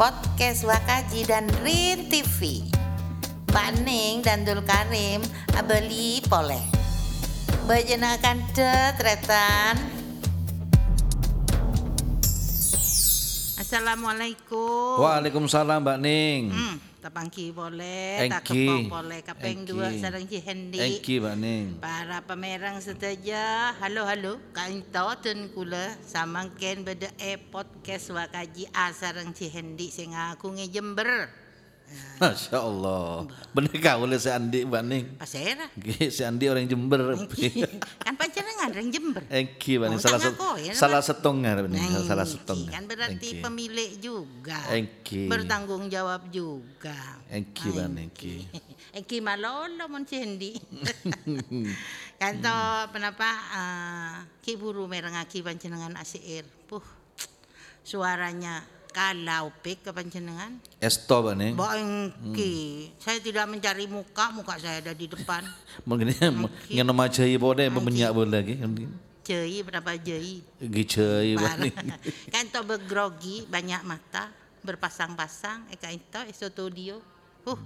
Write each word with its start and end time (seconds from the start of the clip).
podcast 0.00 0.64
Wakaji 0.64 1.28
dan 1.28 1.44
Rin 1.60 2.08
TV. 2.08 2.64
Pak 3.52 3.84
Ning 3.84 4.24
dan 4.24 4.48
Dul 4.48 4.64
Karim 4.64 5.20
abeli 5.52 6.24
poleh. 6.24 6.64
Bajenakan 7.68 8.40
tetretan. 8.56 9.76
Assalamualaikum. 13.60 15.04
Waalaikumsalam 15.04 15.84
Mbak 15.84 15.98
Ning. 16.00 16.48
Hmm, 16.48 16.76
tapangki 17.00 17.48
boleh, 17.50 18.28
tak 18.28 18.44
Engki. 18.44 18.68
kepong 18.68 18.84
boleh, 18.92 19.20
kapeng 19.24 19.64
Engki. 19.64 19.72
dua 19.72 19.88
sarang 19.96 20.28
Cihendi. 20.28 20.78
Engki 20.78 21.16
Mbak 21.16 21.36
Ning. 21.40 21.66
Para 21.80 22.20
pemerang 22.20 22.76
seteja, 22.84 23.72
halo 23.80 24.04
halo, 24.04 24.36
kain 24.52 24.84
tahu 24.92 25.08
tun 25.24 25.48
kula 25.56 25.96
samangken 26.04 26.84
beda 26.84 27.08
e 27.16 27.40
podcast 27.40 28.12
wakaji 28.12 28.68
asarang 28.76 29.32
Cihendi 29.32 29.88
sing 29.88 30.12
aku 30.12 30.52
nge 30.52 30.68
Jember. 30.68 31.39
Masya 32.20 32.60
Allah. 32.60 33.24
Bener 33.56 33.72
kau 33.80 34.04
oleh 34.04 34.20
si 34.20 34.28
Andi 34.28 34.68
Mbak 34.68 34.82
Ning. 34.84 35.04
Pasera. 35.16 35.66
Si 36.12 36.20
Andi 36.20 36.52
orang 36.52 36.68
Jember. 36.68 37.16
kan 38.04 38.14
panjenengan 38.20 38.68
orang 38.76 38.92
Jember. 38.92 39.24
Engki 39.32 39.80
Mbak 39.80 39.88
Ning. 39.88 40.00
Salah 40.04 40.20
set, 40.20 40.36
ngaku 40.36 40.50
ya, 40.60 40.72
salah 40.76 41.00
setengah 41.00 41.52
Mbak. 41.64 41.80
Engki, 41.80 42.04
Salah 42.04 42.26
setengah. 42.28 42.70
Kan 42.76 42.84
berarti 42.84 43.28
pemilik 43.40 43.90
juga. 43.96 44.60
Engki. 44.68 45.32
Bertanggung 45.32 45.88
jawab 45.88 46.28
juga. 46.28 47.24
Engki 47.32 47.72
Mbak 47.72 47.88
Ning. 47.88 48.10
Engki. 48.92 49.16
Malolo 49.24 49.88
mon 49.88 50.04
Cihendi. 50.04 50.60
kan 52.20 52.36
to 52.36 52.58
kenapa 52.92 53.28
uh, 53.56 54.14
ki 54.44 54.60
buru 54.60 54.84
merengaki 54.84 55.40
panjenengan 55.40 55.96
asiir. 55.96 56.44
Puh. 56.68 56.84
Suaranya 57.80 58.60
kalau 58.90 59.54
pik 59.62 59.86
ke 59.86 59.90
panjenengan. 59.94 60.58
Esto 60.82 61.22
Ning. 61.34 61.54
Mbak 61.54 61.72
Engki, 61.78 62.54
saya 62.98 63.22
tidak 63.22 63.46
mencari 63.46 63.86
muka, 63.86 64.34
muka 64.34 64.58
saya 64.58 64.82
ada 64.82 64.92
di 64.92 65.06
depan. 65.06 65.46
Mungkin 65.88 66.12
ngeno 66.68 66.92
majai 66.92 67.34
boleh 67.38 67.70
memenyak 67.70 68.10
boleh 68.10 68.42
lagi. 68.42 68.54
Jei 69.22 69.62
berapa 69.62 69.94
jei? 69.94 70.42
Gijai 70.58 71.38
Mbak 71.38 71.54
Ning. 71.62 71.76
kan 72.34 72.44
to 72.50 72.60
begrogi, 72.66 73.46
banyak 73.46 73.82
mata, 73.86 74.34
berpasang-pasang, 74.66 75.70
eka 75.70 75.88
itu 75.94 76.46
studio. 76.50 76.98
Uh, 77.46 77.56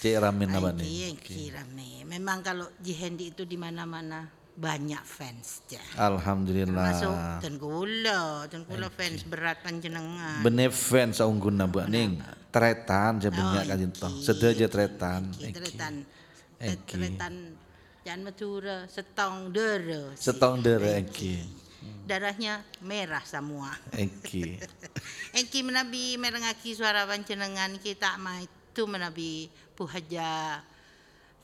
Cek 0.00 0.16
ramen 0.20 0.48
Mbak 0.48 0.80
Engki, 0.80 0.84
Ning. 0.84 1.14
Engki 1.16 1.42
rame. 1.52 1.90
Memang 2.08 2.40
kalau 2.40 2.66
Jihendi 2.80 3.32
itu 3.32 3.44
di 3.44 3.60
mana-mana 3.60 4.43
banyak 4.54 5.02
fans 5.02 5.66
ya. 5.66 5.82
Alhamdulillah. 5.98 6.86
Masuk 6.94 7.14
dan 7.42 7.54
gula, 7.58 8.22
dan 8.46 8.62
gula 8.62 8.86
fans 8.86 9.26
berat 9.26 9.58
panjenengan. 9.60 10.40
Bene 10.40 10.70
fans 10.70 11.18
saungguna 11.18 11.66
Mbak 11.66 11.86
Ning. 11.90 12.22
Tretan 12.54 13.18
sebenarnya 13.18 13.60
Oh, 13.60 13.66
kan 13.66 13.78
Engki. 13.82 13.98
itu. 13.98 14.08
Sedaja 14.22 14.66
tretan. 14.70 15.22
Tretan, 15.34 15.94
tretan, 16.86 17.34
jangan 18.06 18.20
Madura, 18.22 18.78
setong 18.86 19.50
dere. 19.50 20.14
Setong 20.14 20.62
dere 20.62 21.02
Engki. 21.02 21.42
Darahnya 22.06 22.62
merah 22.78 23.26
semua. 23.26 23.74
Engki. 23.90 24.54
Engki 25.34 25.60
menabi 25.68 26.14
merengaki 26.14 26.78
suara 26.78 27.02
panjenengan 27.04 27.74
kita 27.82 28.14
mah 28.22 28.38
itu 28.38 28.82
menabi 28.86 29.50
puhaja 29.74 30.62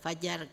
fajar 0.01 0.47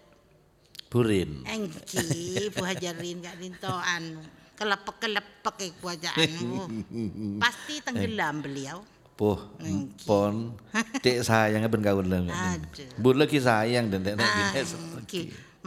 Burin. 0.87 1.43
engki 1.43 2.47
puhajarin 2.55 3.19
gak 3.19 3.35
dintoan 3.43 4.23
kelepek-kelepek 4.57 5.55
eh 5.59 5.71
puhajaanmu 5.83 6.63
pasti 7.43 7.83
tenggelam 7.83 8.41
beliau. 8.41 8.81
Puh, 9.17 9.37
pon, 10.05 10.53
dek 11.01 11.25
sayang 11.25 11.65
ben. 11.65 12.29
Aduh. 12.29 12.85
Bu 13.01 13.17
lagi 13.17 13.41
sayang 13.41 13.89
dan 13.89 14.05
dek 14.05 14.13
nak 14.13 14.29
Ah, 14.29 14.53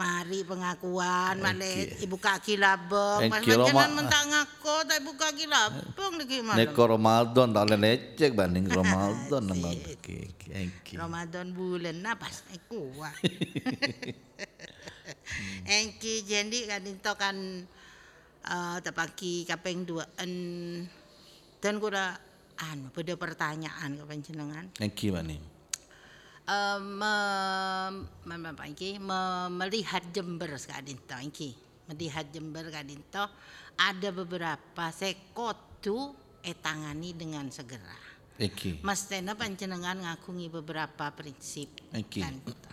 mari 0.00 0.40
pengakuan 0.48 1.36
male 1.44 1.92
ibu 2.00 2.16
kaki 2.16 2.56
mas 2.56 3.20
Engki 3.20 3.52
Roma- 3.52 3.68
panjenengan 3.68 3.90
mentak 3.92 4.22
ngaku 4.32 4.74
tak 4.88 4.96
ibu 5.02 5.12
kaki 5.12 5.44
labong 5.44 6.12
lagi 6.16 6.36
malam 6.40 6.56
Neko 6.56 6.82
Ramadan 6.88 7.48
tak 7.52 7.62
boleh 7.68 7.78
lecek 7.84 8.30
banding 8.32 8.66
Ramadan 8.80 9.42
nang. 9.44 9.60
Ramadan 10.96 11.46
bulan 11.52 11.96
napas 12.00 12.40
kuat. 12.64 13.12
Engki 15.66 16.26
jendi 16.26 16.66
kan 16.66 16.82
itu 16.82 17.12
kan 17.16 17.36
uh, 18.46 18.78
tapaki 18.80 19.44
kapeng 19.44 19.84
dua 19.84 20.04
en 20.18 20.32
dan 21.60 21.76
kuda 21.76 22.16
anu 22.60 22.88
pada 22.92 23.14
pertanyaan 23.16 23.96
ke 23.96 24.04
panjenengan 24.04 24.66
Engki 24.80 25.12
mana? 25.12 25.36
uh, 26.48 26.78
me, 26.80 27.14
me, 28.26 28.36
me? 28.36 28.50
Me- 28.98 29.50
melihat 29.52 30.02
Jember 30.10 30.50
sekadin 30.56 30.98
to 31.04 31.16
engki 31.16 31.54
melihat 31.88 32.26
Jember 32.32 32.68
kadin 32.68 33.00
to 33.12 33.24
ada 33.80 34.08
beberapa 34.12 34.92
sekotu 34.92 36.12
etangani 36.44 37.12
dengan 37.16 37.48
segera 37.52 38.10
Engki. 38.40 38.80
Mas 38.80 39.04
Tena 39.04 39.36
panjenengan 39.36 40.00
ngakungi 40.00 40.48
beberapa 40.48 41.12
prinsip 41.12 41.68
Oke. 41.92 42.24
kan 42.24 42.32
gitu. 42.40 42.69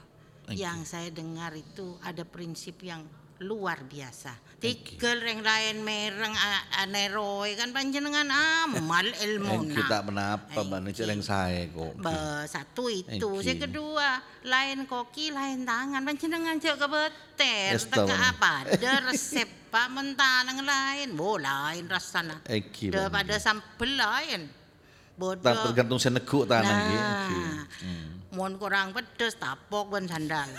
Yang 0.56 0.80
saya 0.88 1.10
dengar 1.12 1.52
itu 1.56 2.00
ada 2.00 2.24
prinsip 2.24 2.80
yang 2.80 3.04
luar 3.44 3.86
biasa. 3.86 4.34
Tikel 4.58 5.22
yang 5.22 5.46
lain 5.46 5.86
mereng 5.86 6.34
aneroy 6.82 7.54
kan? 7.54 7.70
Panjenengan 7.70 8.26
amal 8.26 9.06
ilmu. 9.30 9.70
Engki 9.70 9.82
tak 9.86 10.02
menapa 10.10 10.62
banding 10.66 10.98
celeng 10.98 11.22
saya 11.22 11.70
kok. 11.70 11.94
Be, 12.02 12.18
satu 12.50 12.90
itu, 12.90 13.30
yang 13.46 13.62
kedua 13.62 14.18
lain 14.42 14.90
koki, 14.90 15.30
lain 15.30 15.62
tangan, 15.62 16.02
panjenengan 16.02 16.58
cek 16.58 16.78
kebeter, 16.82 17.78
tahu. 17.78 18.10
apa, 18.10 18.66
ada 18.66 18.92
resep 19.14 19.70
pak 19.70 19.92
mentanang 19.94 20.66
lain, 20.66 21.14
bo 21.14 21.38
lain 21.38 21.86
rasana, 21.86 22.42
Engki. 22.50 22.90
daripada 22.90 23.38
sampel 23.38 23.94
lain, 23.94 24.50
bodoh. 25.14 25.44
Tergantung 25.70 26.02
saya 26.02 26.18
neguk 26.18 26.50
tanah 26.50 26.66
Nah. 26.66 27.68
Hmm. 27.84 28.17
Mohon 28.36 28.60
kurang 28.60 28.92
pedes 28.92 29.38
tapok 29.38 29.96
ben 29.96 30.08
sandal. 30.08 30.48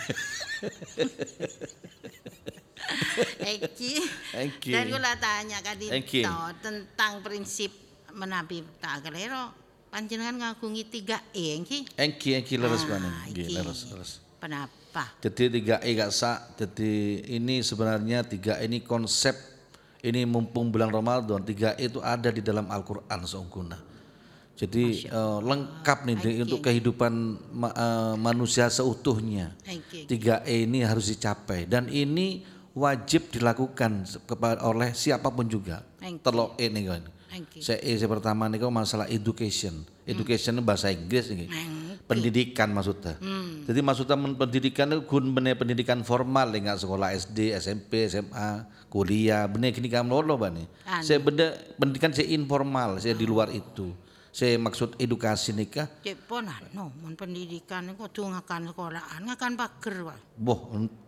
Eki, 3.39 3.93
Eki. 4.33 4.71
dan 4.73 4.89
gula 4.89 5.13
tanya 5.21 5.61
kan 5.61 5.77
Eki. 5.77 6.25
tentang 6.63 7.21
prinsip 7.21 7.69
menabi 8.15 8.65
tak 8.81 9.05
kelero. 9.05 9.53
Panjenengan 9.89 10.37
ngagungi 10.37 10.85
tiga 10.85 11.17
E, 11.33 11.57
Eki. 11.57 11.97
Engki 11.97 12.37
engki 12.37 12.61
leres 12.61 12.85
Ah. 12.85 13.25
Engki 13.25 13.41
iki. 13.49 13.53
leres 13.57 13.89
leres. 13.89 14.11
Kenapa? 14.37 15.17
Jadi 15.17 15.43
tiga 15.49 15.81
E 15.81 15.97
gak 15.97 16.13
sah. 16.13 16.37
Jadi 16.53 17.25
ini 17.25 17.65
sebenarnya 17.65 18.21
tiga 18.21 18.61
E 18.61 18.69
ini 18.69 18.85
konsep 18.85 19.33
ini 20.05 20.29
mumpung 20.29 20.69
bulan 20.69 20.93
Ramadan 20.93 21.41
tiga 21.41 21.73
E 21.73 21.89
itu 21.89 21.99
ada 22.05 22.29
di 22.29 22.39
dalam 22.39 22.69
Al-Quran 22.69 23.19
seumpuna. 23.25 23.88
Jadi 24.59 24.83
eh, 25.07 25.37
lengkap 25.41 25.99
nih 26.03 26.15
di- 26.17 26.39
untuk 26.43 26.59
kehidupan 26.61 27.13
ma- 27.49 27.71
eh, 27.71 28.15
manusia 28.15 28.67
seutuhnya. 28.67 29.55
Tiga 30.05 30.43
E 30.43 30.67
ini 30.67 30.83
harus 30.83 31.07
dicapai 31.07 31.63
dan 31.63 31.87
ini 31.87 32.43
wajib 32.71 33.31
dilakukan 33.31 33.91
kepada 34.25 34.59
oleh 34.61 34.91
siapa 34.91 35.31
pun 35.31 35.47
juga. 35.47 35.79
Telok 36.19 36.59
E 36.59 36.67
nih 36.67 36.83
kan. 36.85 37.03
Saya 37.61 37.79
E 37.79 37.95
saya 37.95 38.09
pertama 38.09 38.45
nih 38.45 38.59
masalah 38.67 39.07
education. 39.07 39.79
Education 40.03 40.57
itu 40.57 40.63
bahasa 40.65 40.89
Inggris 40.89 41.29
nih. 41.29 41.47
Eki. 41.47 42.03
Pendidikan 42.03 42.73
maksudnya. 42.73 43.15
Jadi 43.63 43.79
maksudnya 43.79 44.17
pendidikan 44.17 44.89
itu 44.89 45.05
gun 45.05 45.29
bener 45.29 45.53
pendidikan 45.53 46.01
formal 46.01 46.49
enggak 46.49 46.81
sekolah 46.81 47.13
SD, 47.13 47.53
SMP, 47.53 48.09
SMA, 48.09 48.65
kuliah, 48.89 49.45
bener 49.45 49.69
kini 49.69 49.87
kamu 49.87 50.09
lolo 50.09 50.35
bani. 50.35 50.65
Anu. 50.83 51.05
Saya 51.05 51.21
bener 51.21 51.53
pendidikan 51.77 52.09
saya 52.09 52.27
informal, 52.27 52.97
saya 52.97 53.13
di 53.13 53.29
luar 53.29 53.53
itu. 53.53 53.93
Saya 54.39 54.55
maksud 54.55 54.95
edukasi 54.95 55.51
nikah. 55.51 55.91
Cek 55.99 56.23
pon 56.23 56.47
anu, 56.47 56.95
mun 57.03 57.11
pendidikan 57.19 57.91
itu 57.91 58.07
tuh 58.07 58.31
ngakan 58.31 58.71
sekolahan, 58.71 59.19
ngakan 59.27 59.59
pager 59.59 59.95
Pak. 60.07 60.19
Boh, 60.39 60.59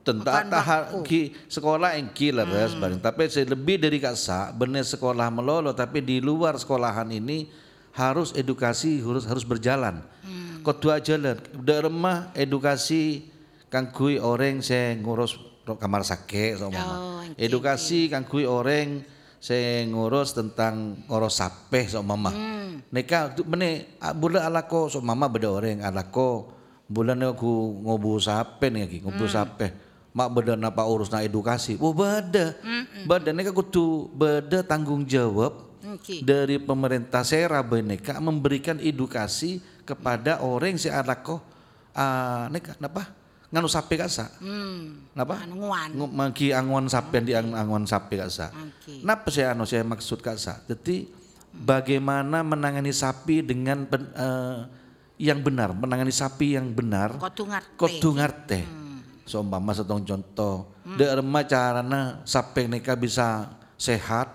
tentang 0.04 0.52
tahap 0.52 1.00
ki 1.08 1.48
sekolah 1.48 1.96
yang 1.96 2.12
lah 2.36 2.44
res, 2.44 2.76
bareng. 2.76 3.00
Tapi 3.00 3.32
saya 3.32 3.48
lebih 3.56 3.80
dari 3.80 4.04
kasa, 4.04 4.52
bener 4.52 4.84
sekolah 4.84 5.32
melolo, 5.32 5.72
tapi 5.72 6.04
di 6.04 6.20
luar 6.20 6.60
sekolahan 6.60 7.08
ini 7.08 7.48
harus 7.96 8.36
edukasi 8.36 9.00
harus 9.00 9.24
harus 9.24 9.48
berjalan. 9.48 10.04
Hmm. 10.28 10.60
Kau 10.68 10.76
dua 10.76 11.00
jalan, 11.00 11.40
udah 11.56 11.88
remah 11.88 12.36
edukasi 12.36 13.32
kangkui 13.72 14.20
orang 14.20 14.60
saya 14.60 15.00
ngurus 15.00 15.40
kamar 15.64 16.04
sakit 16.04 16.60
so 16.60 16.68
mama. 16.68 16.84
Oh, 16.84 17.24
Edukasi 17.40 18.12
kangkui 18.12 18.44
orang 18.44 19.08
saya 19.42 19.82
ngurus 19.90 20.38
tentang 20.38 21.02
ngurus 21.10 21.42
sape 21.42 21.90
so 21.90 22.06
mama. 22.06 22.30
Hmm. 22.30 22.86
Neka 22.94 23.34
ah, 23.98 24.14
bula 24.14 24.46
alako 24.46 24.86
so 24.88 25.02
mama 25.02 25.26
beda 25.26 25.50
orang 25.50 25.82
alako 25.82 26.54
bulan 26.86 27.26
aku 27.26 27.82
ngobu 27.82 28.22
sape 28.22 28.70
nih 28.70 28.86
lagi 28.86 28.98
ngobu 29.02 29.26
Hmm. 29.26 29.34
sape. 29.34 29.68
Mak 30.12 30.30
beda 30.30 30.54
napa 30.60 30.86
urus 30.86 31.10
na 31.10 31.26
edukasi. 31.26 31.80
Oh 31.82 31.90
beda. 31.96 32.54
Beda 33.10 33.34
neka 33.34 33.50
kudu 33.50 34.14
beda 34.14 34.62
tanggung 34.62 35.08
jawab 35.10 35.58
Oke. 35.82 36.22
dari 36.22 36.62
pemerintah 36.62 37.26
Sera 37.26 37.66
Beneka 37.66 38.22
memberikan 38.22 38.78
edukasi 38.78 39.58
kepada 39.88 40.46
orang 40.46 40.78
si 40.78 40.92
anak 40.92 41.26
kok 41.26 41.42
ah 41.98 42.46
neka 42.54 42.78
napa 42.78 43.21
nganu 43.52 43.68
sapi 43.68 44.00
kasa 44.00 44.32
Hmm. 44.40 45.12
napa 45.12 45.44
Anu 45.44 45.60
nguan. 45.60 45.92
Ngu- 45.92 46.08
magi 46.10 46.56
anguan 46.56 46.88
sapi 46.88 47.20
di 47.20 47.36
ang- 47.36 47.52
anguan 47.52 47.84
sapi 47.84 48.16
kasa 48.16 48.48
Oke. 48.50 49.04
Napa 49.04 49.28
saya 49.28 49.52
anu 49.52 49.68
saya 49.68 49.84
maksud 49.84 50.24
kasa 50.24 50.64
jadi 50.66 51.06
bagaimana 51.52 52.42
menangani 52.42 52.90
sapi 52.90 53.44
dengan 53.44 53.84
ben- 53.84 54.12
eh, 54.12 54.60
yang 55.20 55.44
benar 55.44 55.76
menangani 55.76 56.10
sapi 56.10 56.56
yang 56.56 56.72
benar 56.72 57.20
ngerti. 57.46 57.76
kudu 57.78 58.10
ngerti. 58.16 58.62
Seumpama 59.22 59.72
setong 59.72 60.02
contoh, 60.02 60.74
hmm. 60.84 60.98
carana 61.46 62.20
sapi 62.26 62.68
neka 62.68 62.98
bisa 62.98 63.48
sehat, 63.78 64.28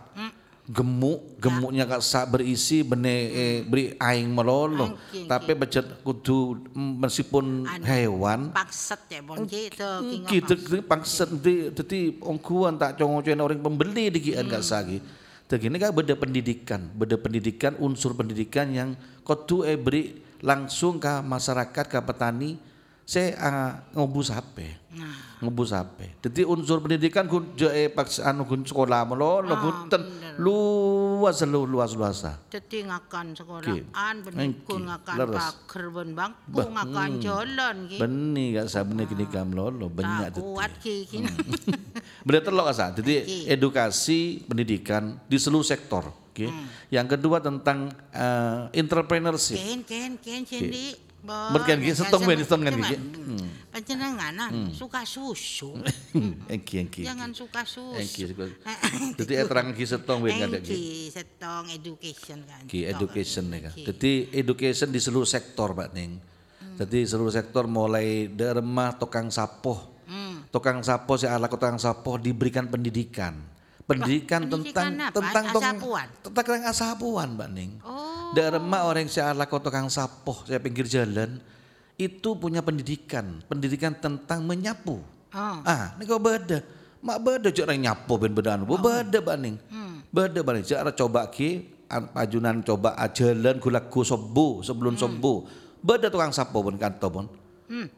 gemuk, 0.66 1.38
gemuknya 1.38 1.86
kak 1.86 2.02
sa 2.02 2.26
berisi 2.26 2.82
bene 2.82 3.14
eh, 3.30 3.56
beri 3.62 3.94
aing 3.94 4.34
melolo. 4.34 4.98
Oke, 4.98 5.22
Tapi 5.30 5.54
becet 5.54 5.86
kudu 6.02 6.58
mm, 6.74 6.92
meskipun 7.06 7.44
Anu. 7.70 7.84
hewan 7.86 8.40
Pakset 8.50 9.06
ya 9.06 9.22
bon 9.22 9.46
gitu. 9.46 9.90
gitu 10.26 10.54
pangset 10.82 11.30
di 11.38 11.70
jadi 11.70 12.18
ongkuan 12.18 12.74
tak 12.74 12.98
congocoin 12.98 13.38
orang 13.38 13.62
pembeli 13.62 14.10
di 14.10 14.18
kian 14.18 14.50
gak 14.50 14.66
sagi. 14.66 14.98
Begini 15.46 15.78
kan 15.78 15.94
beda 15.94 16.18
pendidikan, 16.18 16.90
beda 16.90 17.14
pendidikan 17.22 17.78
unsur 17.78 18.18
pendidikan 18.18 18.66
yang 18.74 18.98
kudu 19.22 19.62
eh 19.62 19.78
beri 19.78 20.18
langsung 20.42 20.98
ke 20.98 21.22
masyarakat 21.22 21.86
ke 21.86 21.98
petani 22.02 22.58
saya 23.06 23.38
ah, 23.38 23.70
ngobu 23.94 24.18
sape. 24.18 24.82
Ngobu 25.38 25.62
sape. 25.62 26.18
Jadi 26.26 26.42
unsur 26.42 26.82
pendidikan 26.82 27.30
kun 27.30 27.54
je 27.54 27.70
eh 27.70 27.86
paks 27.86 28.18
anu 28.18 28.42
kun 28.50 28.66
sekolah 28.66 29.06
melo 29.06 29.46
lo 29.46 29.54
kun 29.62 29.86
luas 30.42 31.38
lu 31.46 31.70
luas 31.70 31.94
luasa. 31.94 32.34
Jadi 32.50 32.82
ngakan 32.82 33.30
Oke. 33.30 33.38
sekolahan, 33.38 34.14
Oke, 34.26 34.34
benikun 34.34 34.90
ngakan 34.90 35.16
leres. 35.22 35.38
paker, 35.38 35.84
ben 35.94 36.10
bangku 36.18 36.60
ngakan 36.66 37.10
jalan 37.22 37.76
gitu. 37.86 38.00
Beni 38.02 38.44
gak 38.58 38.66
sa 38.74 38.82
beni 38.82 39.06
kini 39.06 39.24
kam 39.30 39.54
lo 39.54 39.70
lo 39.70 39.86
banyak 39.86 40.34
tuh. 40.34 40.42
kuat 40.42 40.74
ki 40.82 41.06
kini. 41.06 41.30
Telok 42.26 42.66
asa. 42.74 42.90
Jadi 42.90 43.46
edukasi 43.46 44.42
pendidikan 44.42 45.14
di 45.30 45.38
seluruh 45.38 45.62
sektor. 45.62 46.10
Oke. 46.10 46.50
Yang 46.90 47.14
kedua 47.14 47.38
tentang 47.38 47.94
eh, 48.10 48.66
entrepreneurship. 48.74 49.62
Ken 49.62 49.80
ken 49.86 50.12
ken 50.18 50.42
cendi. 50.42 51.05
Berken 51.26 51.78
ki, 51.82 51.90
setong 51.92 52.22
ben, 52.22 52.38
setong 52.38 52.62
kan 52.62 52.74
ki. 52.78 52.96
Hmm. 52.96 53.48
Panjenenganan 53.74 54.50
suka 54.72 55.02
susu. 55.02 55.74
Engki 56.54 56.80
engki. 56.80 57.02
Jangan 57.02 57.34
suka 57.34 57.66
susu. 57.66 57.98
Engki. 57.98 58.32
Jadi 59.20 59.32
eh, 59.34 59.44
terang 59.44 59.74
ki 59.74 59.84
setong 59.84 60.22
ben 60.22 60.38
kan. 60.38 60.48
Engki 60.56 61.10
setong 61.10 61.66
education 61.74 62.46
kan. 62.46 62.62
Ki 62.70 62.86
education 62.86 63.44
nih 63.50 63.60
kan. 63.68 63.72
Jadi 63.74 64.12
education 64.32 64.88
di 64.88 65.00
seluruh 65.02 65.28
sektor 65.28 65.74
Pak 65.74 65.90
Ning. 65.92 66.16
Jadi 66.76 67.08
seluruh 67.08 67.32
sektor 67.32 67.66
mulai 67.66 68.30
dari 68.30 68.62
remah 68.62 68.94
tukang 68.96 69.28
sapoh. 69.28 69.92
Hmm. 70.06 70.46
Tukang 70.54 70.80
sapoh 70.86 71.18
si 71.18 71.26
ala 71.26 71.50
tukang 71.50 71.76
sapoh 71.76 72.16
diberikan 72.16 72.70
pendidikan. 72.70 73.34
Pendidikan 73.86 74.50
pendidikan 74.50 74.98
tentang 74.98 74.98
apa? 74.98 75.14
tentang 75.14 75.44
Asapuan? 75.46 76.06
tentang 76.26 76.62
asapuan 76.66 77.28
Mbak 77.38 77.48
Ning. 77.54 77.70
Oh. 77.86 78.15
Dari 78.34 78.48
remah 78.58 78.82
orang 78.88 79.06
si 79.06 79.22
ala 79.22 79.46
tukang 79.46 79.86
sapoh 79.86 80.42
saya 80.48 80.58
pinggir 80.58 80.88
jalan 80.88 81.38
itu 81.96 82.36
punya 82.36 82.60
pendidikan, 82.60 83.40
pendidikan 83.48 83.96
tentang 83.96 84.44
menyapu. 84.44 85.00
Oh. 85.32 85.58
Ah, 85.64 85.96
ini 85.96 86.04
kau 86.04 86.20
beda. 86.20 86.60
Mak 87.00 87.18
beda 87.22 87.48
cak 87.52 87.64
orang 87.68 87.80
nyapo 87.80 88.12
ben 88.20 88.32
beda 88.32 88.56
anu. 88.56 88.68
Beda 88.68 89.18
baning. 89.20 89.56
Beda 90.12 90.40
baning. 90.44 90.64
Cak 90.64 90.80
orang 90.84 90.96
coba 90.96 91.20
ki 91.32 91.48
an- 91.88 92.10
pajunan 92.12 92.60
coba 92.64 92.96
ajalan 93.00 93.56
gulaku 93.60 94.00
sobu 94.04 94.60
sebelum 94.60 94.96
sobu. 94.96 95.48
Beda 95.80 96.10
tukang 96.12 96.32
sapo 96.32 96.60
pun 96.60 96.76
kanto 96.76 97.08
pun. 97.08 97.26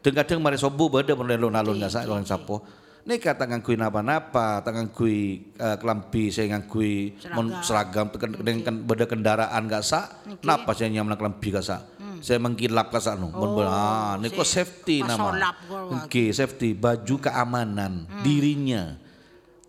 Kadang 0.03 0.39
mari 0.39 0.55
sobu 0.55 0.87
beda 0.87 1.15
pun 1.15 1.27
lelon 1.27 1.55
alun 1.55 1.79
nggak 1.79 2.07
tukang 2.07 2.27
sapo. 2.27 2.63
Ini 2.99 3.15
kata 3.15 3.47
ngangkui 3.47 3.79
napa-napa, 3.79 4.59
tak 4.59 4.75
ngangkui 4.75 5.17
uh, 5.55 5.79
kelampi, 5.79 6.29
saya 6.29 6.51
ngangkui 6.53 7.15
seragam, 7.63 8.11
tekan 8.11 8.35
dengan 8.35 8.75
beda 8.83 9.07
kendaraan 9.07 9.65
gak 9.65 9.81
sa, 9.81 10.19
napa 10.43 10.75
saya 10.75 10.91
nyaman 10.91 11.15
kelampi 11.15 11.47
gak 11.49 11.63
sa. 11.63 11.77
Saya 12.19 12.37
mengkilap 12.43 12.91
gak 12.91 12.99
sa 12.99 13.15
nu. 13.15 13.31
Oh, 13.31 13.63
ah, 13.63 14.19
ini 14.19 14.27
kok 14.27 14.43
safety 14.43 14.99
nama. 14.99 15.31
Oke, 16.03 16.35
safety, 16.35 16.75
baju 16.75 17.15
keamanan 17.23 18.03
dirinya. 18.19 18.99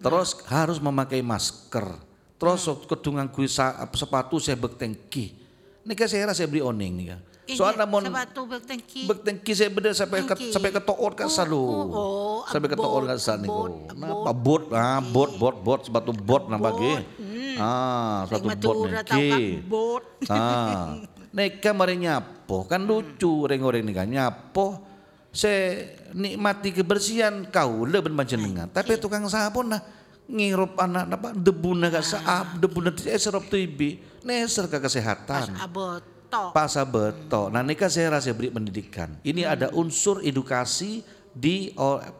Terus 0.02 0.42
harus 0.50 0.82
memakai 0.82 1.22
masker. 1.22 1.86
Terus 2.34 2.66
kedungan 2.90 3.30
kui 3.30 3.46
sa- 3.46 3.78
sepatu 3.94 4.42
saya 4.42 4.58
bektengki. 4.58 5.38
Ini 5.86 5.92
kan 5.94 6.08
saya 6.10 6.34
rasa 6.34 6.44
beli 6.50 6.60
oning 6.60 6.92
nih 6.98 7.29
mau 7.88 8.00
sepatu 8.00 8.40
bertengki. 8.46 9.02
bektengki 9.08 9.52
saya 9.56 9.70
beda 9.72 9.90
sampai 9.90 10.22
ke, 10.22 10.34
sampai 10.52 10.70
ke 10.70 10.82
toor 10.82 11.12
kan 11.18 11.26
salu. 11.26 11.58
oh, 11.90 12.40
sampai 12.46 12.68
ke 12.70 12.76
toor 12.78 13.02
kan 13.08 13.18
sa 13.18 13.34
nih 13.40 13.50
bot, 13.50 13.70
ko. 13.90 13.94
Napa 13.96 14.32
bot. 14.36 14.62
ah 14.70 15.00
bot 15.02 15.30
bot 15.34 15.56
bot. 15.62 15.80
Sepatu 15.82 16.14
bot 16.14 16.46
nah 16.46 16.58
bagi. 16.60 16.94
Ah, 17.58 18.28
sepatu 18.30 18.54
bot 18.54 18.76
tau 19.02 19.18
kan. 19.18 19.40
Ah, 20.30 21.00
neka 21.34 21.70
mari 21.74 21.98
nyapo 21.98 22.66
kan 22.66 22.82
lucu 22.82 23.46
orang-orang 23.46 23.82
ini 23.86 23.92
kan 23.94 24.06
nyapo 24.06 24.66
saya 25.30 25.94
nikmati 26.14 26.74
kebersihan 26.74 27.46
kau. 27.50 27.86
Leben 27.86 28.14
panjenengan 28.14 28.70
tapi 28.70 28.98
tukang 28.98 29.26
sapu 29.26 29.62
nah 29.66 29.82
ngirup 30.30 30.78
anak 30.78 31.10
apa 31.10 31.28
debu 31.34 31.74
naga 31.74 31.98
saap 31.98 32.62
debu 32.62 32.78
nanti 32.86 33.10
serap 33.18 33.50
tibi 33.50 33.98
neser 34.22 34.70
ke 34.70 34.78
kesehatan 34.78 35.58
Aboto. 36.30 36.54
pasa 36.54 36.86
beto 36.86 37.50
nah 37.50 37.66
neka 37.66 37.90
saya 37.90 38.14
rasa 38.14 38.30
beri 38.30 38.54
pendidikan 38.54 39.18
ini 39.26 39.42
ada 39.42 39.74
unsur 39.74 40.22
edukasi 40.22 41.02
di 41.34 41.74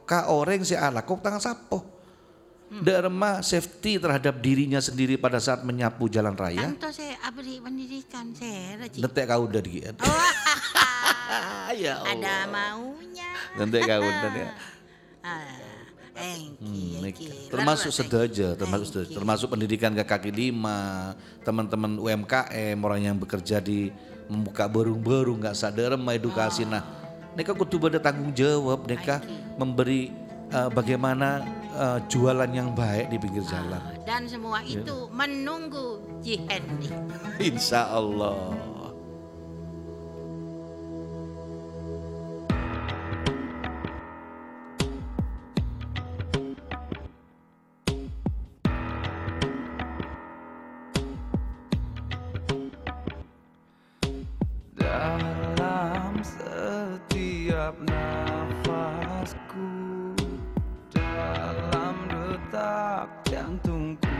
ka 0.06 0.30
orang 0.34 0.66
si 0.66 0.74
ala 0.74 1.06
kok 1.06 1.22
tangan 1.22 1.42
sapo 1.42 2.00
Derma 2.70 3.42
safety 3.42 3.98
terhadap 3.98 4.38
dirinya 4.38 4.78
sendiri 4.78 5.18
pada 5.18 5.42
saat 5.42 5.66
menyapu 5.66 6.06
jalan 6.06 6.38
raya. 6.38 6.70
Tanto 6.70 6.94
saya 6.94 7.18
abri 7.26 7.58
pendidikan 7.58 8.30
saya. 8.30 8.78
Nanti 8.78 9.20
kau 9.26 9.50
udah 9.50 9.58
di 9.58 9.82
ya 11.82 11.98
Ada 12.06 12.46
maunya. 12.46 13.26
Nanti 13.58 13.74
kau 13.82 13.98
udah 13.98 14.30
ya. 14.38 14.54
Ah, 15.26 15.69
Hmm, 16.60 17.00
termasuk 17.48 17.90
sedaja, 17.90 18.52
termasuk 18.54 18.86
sedaja, 18.92 19.12
termasuk 19.16 19.48
pendidikan 19.48 19.92
ke 19.96 20.04
kaki 20.04 20.30
lima, 20.30 21.12
teman-teman 21.40 21.96
UMKM, 21.96 22.76
orang 22.78 23.00
yang 23.00 23.16
bekerja 23.16 23.58
di 23.58 23.88
membuka 24.28 24.68
burung-burung 24.68 25.40
nggak 25.40 25.56
sadar 25.56 25.96
sama 25.96 26.14
edukasi. 26.14 26.62
Nah, 26.62 26.84
mereka 27.34 27.56
kudu 27.56 27.80
pada 27.80 27.98
tanggung 27.98 28.30
jawab, 28.30 28.84
mereka 28.84 29.18
memberi 29.56 30.12
eh, 30.50 30.68
bagaimana 30.70 31.42
eh, 31.72 31.98
jualan 32.06 32.50
yang 32.50 32.70
baik 32.74 33.10
di 33.10 33.16
pinggir 33.18 33.42
jalan. 33.46 33.80
Dan 34.06 34.26
semua 34.26 34.62
Ya. 34.62 34.82
itu 34.82 35.06
menunggu 35.10 36.02
Jihendi. 36.20 36.90
Insya 37.50 37.90
Allah. 37.90 38.69
Setiap 57.70 57.86
nafasku 57.86 59.70
Dalam 60.90 61.96
detak 62.10 63.06
jantungku 63.30 64.10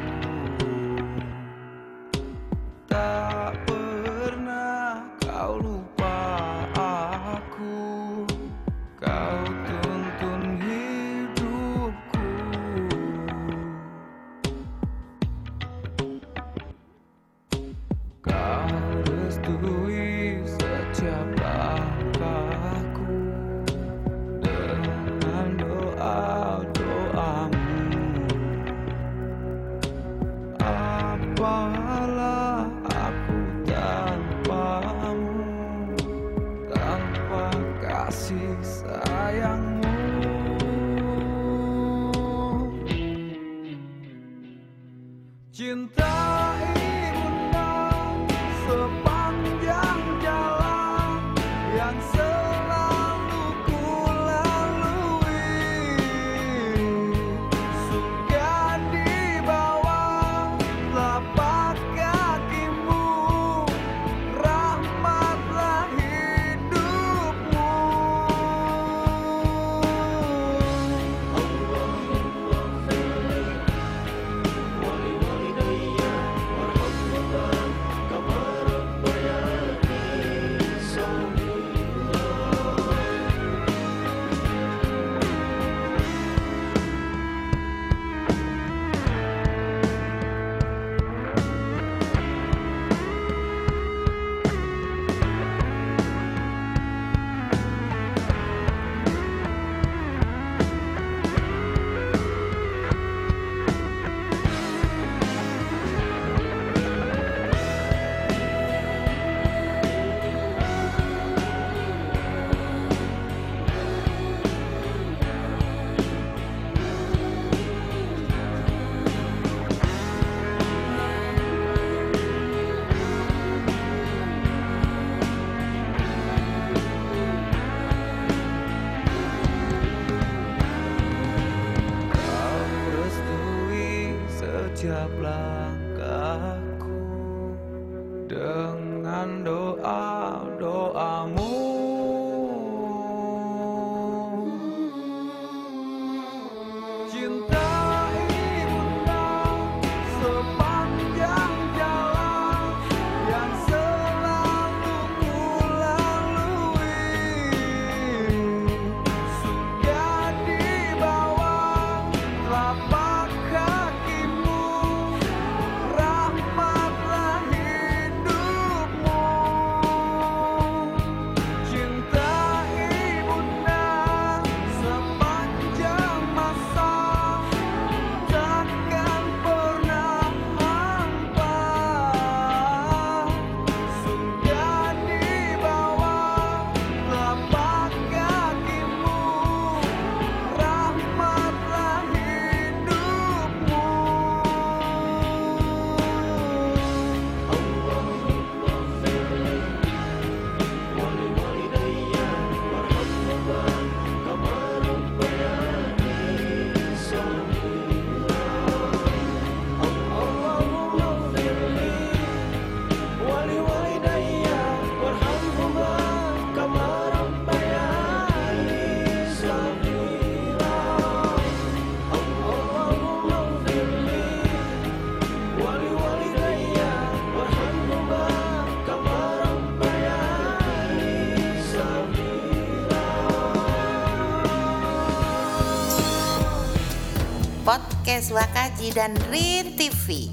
Podcast 238.00 238.32
Wakaji 238.32 238.96
dan 238.96 239.12
Rin 239.28 239.76
TV. 239.76 240.32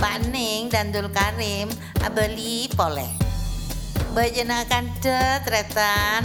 Mbak 0.00 0.32
Ning 0.32 0.72
dan 0.72 0.88
Dul 0.88 1.12
Karim 1.12 1.68
beli 2.16 2.72
poleh. 2.72 3.12
Bejenakan 4.16 4.88
tetretan. 5.04 6.24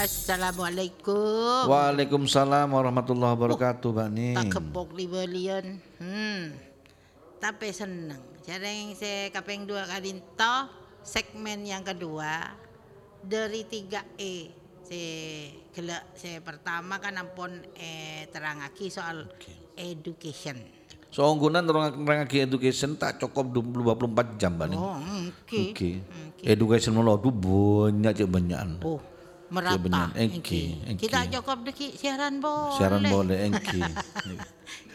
Assalamualaikum. 0.00 1.68
Waalaikumsalam 1.68 2.72
warahmatullahi 2.72 3.36
wabarakatuh, 3.36 3.92
Mbak 3.92 4.08
Ning. 4.08 4.36
Tak 4.40 4.48
kebok 4.48 4.96
di 4.96 5.04
belian. 5.04 5.76
Hmm. 6.00 6.56
Tapi 7.36 7.68
seneng. 7.68 8.24
Jarang 8.48 8.96
saya 8.96 9.28
kapeng 9.28 9.68
dua 9.68 9.84
kali 9.84 10.24
to 10.40 10.56
segmen 11.04 11.68
yang 11.68 11.84
kedua 11.84 12.56
dari 13.20 13.68
3E. 13.68 14.57
Saya 14.88 15.52
gelak 15.76 16.02
saya 16.16 16.40
pertama 16.40 16.96
kan 16.96 17.20
ampun 17.20 17.60
eh 17.76 18.24
terangaki 18.32 18.88
soal 18.88 19.28
education. 19.76 20.56
Soonggunan 21.12 21.64
orang 21.68 21.92
lagi 22.04 22.40
education 22.40 22.96
tak 22.96 23.20
cukup 23.20 23.52
24 23.52 24.40
jam, 24.40 24.56
Mbak 24.56 24.66
Ning. 24.72 24.80
Oh, 24.80 24.96
oke. 24.96 25.62
Oke. 25.72 25.90
Education 26.40 26.92
melalui 26.96 27.32
banyak 27.32 28.12
cek 28.16 28.28
banyakan. 28.28 28.80
Oh, 28.84 29.00
merata. 29.52 30.12
Engki, 30.16 30.24
Engki. 30.24 30.62
engki. 30.84 31.02
Kita 31.04 31.28
cukup 31.36 31.68
deki 31.68 31.96
siaran 31.96 32.40
boleh. 32.40 32.76
Siaran 32.76 33.02
boleh 33.08 33.38
engki. 33.48 33.80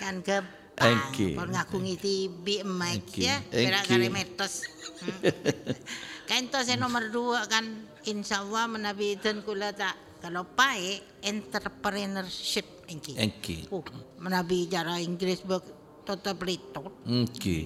kan 0.02 0.22
ke 0.26 0.42
Engki. 0.74 1.38
Pon 1.38 1.54
ngaku 1.54 1.78
ngiti 1.86 2.30
bi 2.34 2.66
mic 2.66 3.14
ya. 3.14 3.38
Kira 3.50 3.86
Engki. 3.86 3.90
kare 3.94 4.08
metos. 4.10 4.66
Hmm. 5.06 5.22
kan 6.30 6.50
itu 6.50 6.60
saya 6.66 6.78
nomor 6.82 7.14
dua 7.14 7.46
kan 7.46 7.93
insya 8.08 8.44
Allah 8.44 8.68
menabi 8.68 9.16
dan 9.20 9.40
kula 9.44 9.72
tak 9.72 9.96
kalau 10.24 10.48
pae 10.48 11.04
entrepreneurship 11.20 12.88
engki. 12.88 13.20
Engki. 13.20 13.58
Oh, 13.72 13.84
menabi 14.24 14.72
cara 14.72 15.00
Inggris 15.04 15.44
bek 15.44 15.64
tetap 16.08 16.40
litot. 16.44 16.92
Oke. 17.04 17.60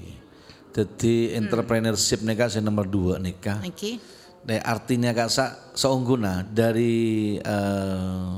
Jadi 0.73 1.33
entrepreneurship 1.33 2.21
nih 2.21 2.37
kak, 2.37 2.53
saya 2.53 2.61
nomor 2.65 2.85
dua 2.85 3.17
nih 3.17 3.37
kak. 3.37 3.65
Engki. 3.65 3.97
Nah, 4.45 4.61
artinya 4.61 5.13
kak 5.13 5.29
sa 5.29 5.73
seungguna 5.73 6.45
dari 6.45 7.35
eh, 7.37 8.37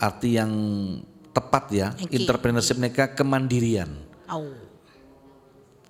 arti 0.00 0.28
yang 0.36 0.52
tepat 1.32 1.64
ya, 1.72 1.88
Oke. 1.96 2.16
entrepreneurship 2.16 2.80
nih 2.80 2.92
kak 2.92 3.16
kemandirian. 3.16 3.92
Au. 4.28 4.67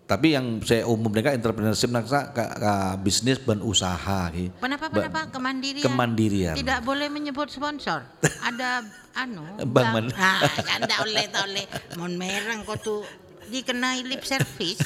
Tapi 0.08 0.32
yang 0.32 0.64
saya 0.64 0.88
umum 0.88 1.12
kak 1.12 1.36
entrepreneurship 1.36 1.92
kak, 1.92 2.32
kak, 2.32 2.50
kak 2.56 2.96
bisnis 3.04 3.36
dan 3.44 3.60
usaha. 3.60 4.32
ki. 4.32 4.56
Kenapa 4.56 4.88
kenapa 4.88 5.28
kemandirian? 5.28 5.84
Kemandirian. 5.84 6.54
Tidak 6.56 6.80
boleh 6.80 7.12
menyebut 7.12 7.52
sponsor. 7.52 8.08
Ada 8.48 8.88
anu. 9.12 9.44
Bang 9.68 9.92
Man. 9.92 10.08
Ah, 10.16 10.48
kan 10.64 10.80
tak 10.88 11.04
oleh 11.04 11.28
oleh. 11.44 11.64
Mon 12.00 12.16
merang 12.16 12.64
kau 12.64 12.80
tuh 12.80 13.04
dikenai 13.52 14.00
lip 14.08 14.24
service. 14.24 14.80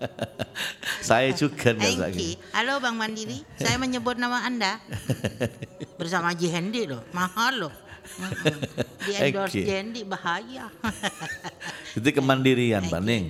Saya 1.12 1.36
juga. 1.36 1.76
Engki. 1.76 2.40
Halo 2.56 2.80
Bang 2.80 2.96
Mandiri, 2.96 3.42
saya 3.58 3.74
menyebut 3.76 4.16
nama 4.16 4.48
Anda. 4.48 4.78
Bersama 6.00 6.30
Haji 6.30 6.48
Hendi 6.48 6.86
loh, 6.86 7.02
mahal 7.10 7.66
loh. 7.68 7.74
Di 9.02 9.12
endorse 9.18 9.66
Hendi 9.66 10.06
bahaya. 10.06 10.70
Jadi 11.98 12.08
kemandirian, 12.14 12.86
Oke, 12.86 13.02
Ning. 13.02 13.24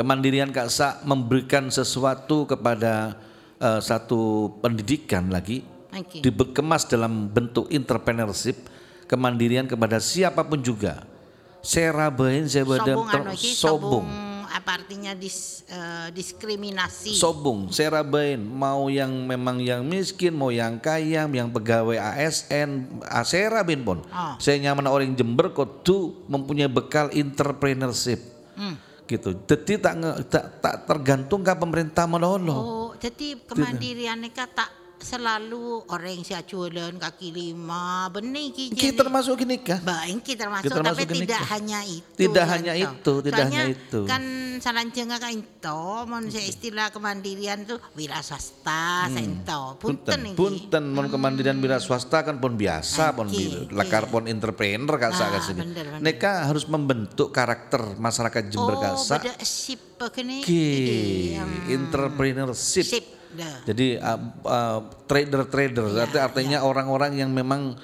Kemandirian 0.00 0.48
Kak 0.48 0.72
Sa 0.72 0.96
memberikan 1.04 1.68
sesuatu 1.68 2.48
kepada 2.48 3.20
eh, 3.60 3.80
satu 3.84 4.48
pendidikan 4.64 5.28
lagi 5.28 5.60
Engki. 5.92 6.24
dikemas 6.24 6.88
dalam 6.88 7.28
bentuk 7.28 7.68
entrepreneurship, 7.68 8.56
kemandirian 9.04 9.68
kepada 9.68 10.00
siapa 10.00 10.40
pun 10.40 10.64
juga. 10.64 11.04
Saya 11.60 11.92
rabain 11.92 12.48
saya 12.48 12.64
ter- 12.64 12.96
anu 12.96 13.36
sobung 13.36 14.08
apa 14.50 14.82
artinya 14.82 15.14
dis, 15.14 15.62
eh, 15.70 16.08
diskriminasi. 16.10 17.14
Sobung, 17.14 17.70
saya 17.70 18.02
mau 18.40 18.90
yang 18.90 19.12
memang 19.28 19.62
yang 19.62 19.86
miskin, 19.86 20.34
mau 20.34 20.50
yang 20.50 20.82
kaya, 20.82 21.30
yang 21.30 21.48
pegawai 21.54 21.94
ASN, 21.96 23.00
ah, 23.06 23.22
saya 23.22 23.62
pun. 23.84 24.02
Ah. 24.10 24.34
Saya 24.42 24.58
nyaman 24.58 24.90
orang 24.90 25.14
Jember 25.14 25.54
kok 25.54 25.86
tuh 25.86 26.26
mempunyai 26.26 26.66
bekal 26.66 27.12
entrepreneurship. 27.14 28.18
Hmm. 28.58 28.74
Gitu. 29.10 29.34
Jadi 29.42 29.82
tak, 29.82 29.94
tak, 30.30 30.44
tak 30.62 30.74
tergantung 30.86 31.42
ke 31.42 31.50
pemerintah 31.50 32.06
menolong. 32.06 32.62
Oh, 32.62 32.90
jadi 32.94 33.34
kemandirian 33.42 34.22
mereka 34.22 34.46
tak 34.46 34.79
selalu 35.00 35.84
orang 35.86 36.20
si 36.20 36.32
aculan 36.32 36.94
kaki 36.94 37.28
lima 37.30 38.06
benih 38.08 38.48
ki 38.48 38.64
Kita 38.70 39.00
termasuk 39.00 39.34
gini 39.36 39.58
kah? 39.58 39.80
Baik 39.80 40.20
kita 40.22 40.44
termasuk, 40.44 40.64
Kita 40.64 40.76
termasuk 40.76 40.98
tapi 41.02 41.14
tidak 41.18 41.40
Kak. 41.40 41.50
hanya 41.52 41.80
itu. 41.82 42.16
Tidak 42.16 42.44
kan, 42.44 42.52
hanya 42.54 42.74
itu, 42.74 43.12
tidak 43.20 43.36
Soalnya 43.40 43.60
hanya 43.60 43.64
itu. 43.66 44.00
Kan 44.04 44.22
salanjenga 44.60 45.16
kan 45.16 45.32
itu, 45.32 45.80
mon 46.04 46.24
saya 46.26 46.44
istilah 46.44 46.86
kemandirian 46.88 47.58
itu 47.62 47.76
wira 47.92 48.20
swasta, 48.20 49.08
sento. 49.08 49.76
Punten 49.76 50.20
Hmm. 50.20 50.28
iki. 50.28 50.36
Punten 50.36 50.84
mon 50.90 51.06
kemandirian 51.06 51.56
wira 51.58 51.78
swasta 51.78 52.20
kan 52.20 52.36
pun 52.36 52.54
biasa 52.54 53.12
pun 53.12 53.26
oke. 53.26 53.72
lekar 53.72 54.04
pun 54.06 54.24
entrepreneur 54.26 54.94
kak 54.94 55.10
Ah, 55.10 55.16
sa 55.32 55.40
sini. 55.40 55.60
bener, 55.60 55.84
bener. 55.90 56.02
Neka 56.02 56.44
harus 56.44 56.64
membentuk 56.66 57.30
karakter 57.30 57.96
masyarakat 57.96 58.42
Jember 58.46 58.74
Oh, 58.74 58.80
kak 58.80 58.94
sa. 58.96 59.16
beda 59.16 59.32
sip 59.40 59.96
begini. 59.96 60.40
Ki, 60.40 60.60
Iki, 60.60 61.00
hmm, 61.36 61.74
entrepreneurship. 61.74 62.84
Sip. 62.84 63.19
Dah. 63.34 63.56
Jadi 63.66 63.96
uh, 63.96 64.20
uh, 64.44 64.78
trader-trader 65.06 65.86
Iya, 65.90 66.02
arti 66.06 66.18
artinya 66.18 66.58
orang-orang 66.62 67.18
yang 67.18 67.30
memang 67.30 67.76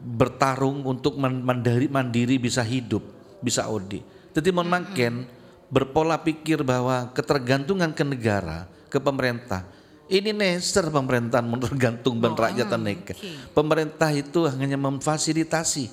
bertarung 0.00 0.80
untuk 0.82 1.20
man- 1.20 1.44
mandiri 1.44 1.86
mandiri 1.86 2.40
bisa 2.40 2.64
hidup, 2.64 3.04
bisa 3.40 3.68
odi. 3.68 4.00
Jadi 4.32 4.48
mon 4.48 4.64
mangken 4.64 5.26
berpola 5.68 6.16
pikir 6.16 6.64
bahwa 6.64 7.12
ketergantungan 7.12 7.92
ke 7.92 8.02
negara, 8.02 8.64
ke 8.88 8.96
pemerintah 8.96 9.62
ini 10.10 10.34
neser 10.34 10.90
pemerintahan 10.90 11.46
mun 11.46 11.62
tergantung 11.62 12.18
ban 12.18 12.34
rakyat 12.34 12.66
neka. 12.74 13.14
oke. 13.14 13.54
Pemerintah 13.54 14.10
itu 14.10 14.42
hanya 14.50 14.74
memfasilitasi, 14.74 15.86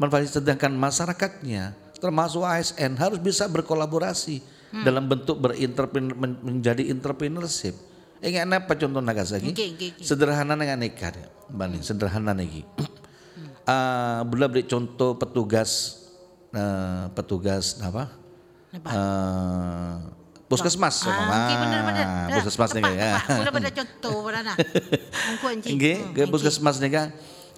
memfasilitasi 0.00 0.40
sedangkan 0.40 0.72
masyarakatnya 0.72 1.76
termasuk 2.00 2.40
ASN 2.40 2.96
harus 2.96 3.20
bisa 3.20 3.44
berkolaborasi 3.44 4.40
Hmm. 4.70 4.86
dalam 4.86 5.04
bentuk 5.04 5.34
berentrepreneur 5.36 6.14
men- 6.14 6.40
menjadi 6.40 6.88
entrepreneurship. 6.88 7.74
Ingat 8.20 8.44
apa 8.52 8.72
contoh 8.74 9.00
Nagasaki? 9.00 9.48
Nggih, 9.48 9.68
nggih, 9.74 9.88
nggih. 9.96 10.04
Sederhana 10.04 10.52
dengan 10.52 10.76
nekat 10.78 11.16
ya, 11.16 11.28
Mbak 11.48 11.66
Ning, 11.68 11.82
sederhana 11.82 12.32
lagi. 12.32 12.62
Hmm. 12.76 12.88
Ah, 13.62 14.26
bela 14.26 14.50
beri 14.50 14.66
contoh 14.66 15.14
petugas 15.14 16.02
eh, 16.50 17.06
petugas 17.14 17.78
apa? 17.78 18.10
Eh, 18.74 19.94
puskesmas 20.46 21.06
Ah, 21.06 21.54
benar. 21.54 21.80
Ah, 21.86 21.94
Dah, 22.26 22.34
puskesmas 22.42 22.70
nih 22.74 22.82
ya. 22.82 23.22
pada 23.46 23.70
contoh 23.78 24.26
anjing. 25.46 25.78
Nggih, 25.78 25.96
Hmm, 26.02 26.12
ke 26.12 26.22
puskesmas 26.26 26.82
nih 26.82 26.90
kan. 26.90 27.08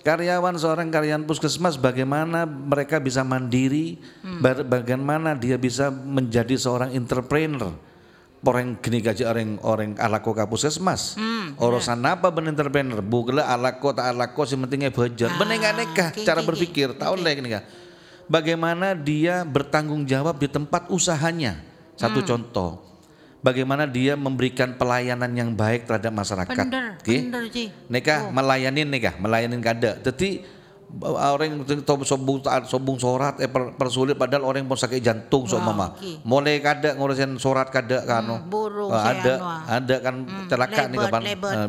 Karyawan 0.02 0.58
seorang 0.58 0.90
karyawan 0.90 1.24
puskesmas 1.24 1.78
bagaimana 1.78 2.44
mereka 2.44 2.98
bisa 2.98 3.22
mandiri, 3.22 3.96
Hmm. 4.20 4.42
ba- 4.42 4.66
bagaimana 4.68 5.32
dia 5.32 5.56
bisa 5.56 5.88
menjadi 5.88 6.58
seorang 6.58 6.92
entrepreneur. 6.92 7.72
Orang 8.42 8.74
gini 8.82 8.98
gaji 8.98 9.22
orang 9.22 9.54
orang 9.62 9.90
alako 10.02 10.34
ka 10.34 10.50
puskesmas. 10.50 11.14
Hmm, 11.14 11.54
Urusan 11.62 12.02
apa 12.02 12.26
ben 12.34 12.50
entrepreneur? 12.50 12.98
Bukla 12.98 13.46
alako 13.46 13.94
tak 13.94 14.10
alako 14.10 14.42
sing 14.42 14.58
pentingnya 14.58 14.90
bejer. 14.90 15.30
Ah, 15.30 15.46
nekah 15.46 16.10
oke, 16.10 16.26
cara 16.26 16.42
oke, 16.42 16.50
berpikir. 16.50 16.90
oke. 16.90 16.98
Tahu 16.98 17.22
nih 17.22 17.62
Bagaimana 18.26 18.98
dia 18.98 19.46
bertanggung 19.46 20.02
jawab 20.02 20.42
di 20.42 20.50
tempat 20.50 20.90
usahanya. 20.90 21.62
Satu 21.94 22.18
Hmm. 22.22 22.28
contoh. 22.34 22.70
Bagaimana 23.42 23.90
dia 23.90 24.14
memberikan 24.14 24.74
pelayanan 24.78 25.30
yang 25.34 25.50
baik 25.54 25.86
terhadap 25.86 26.14
masyarakat. 26.14 26.66
Bener, 26.66 26.94
Oke? 26.98 27.26
bener. 27.26 27.42
Neka 27.90 28.30
melayanin 28.30 28.86
neka 28.86 29.18
melayanin 29.18 29.58
kada. 29.58 29.98
Jadi 29.98 30.46
orang 31.00 31.64
yang 31.64 31.80
tahu 31.82 32.04
sombong 32.04 32.44
sombong 32.68 33.00
sorat 33.00 33.40
eh 33.40 33.48
per- 33.48 33.72
persulit 33.80 34.12
padahal 34.12 34.44
orang 34.44 34.68
mau 34.68 34.76
sakit 34.76 35.00
jantung 35.00 35.48
so 35.48 35.56
Wah, 35.56 35.72
mama. 35.72 35.86
Mulai 36.28 36.60
kada 36.60 36.92
ngurusin 37.00 37.40
sorat 37.40 37.72
kada 37.72 38.04
kanu. 38.04 38.36
Hmm, 38.36 38.52
burung 38.52 38.92
Ah, 38.92 39.16
ada 39.16 39.34
ah. 39.40 39.60
ada 39.80 39.96
kan 40.04 40.14
celaka 40.52 40.82
nih 40.92 40.98
lebet, 41.00 41.08
kapan 41.08 41.22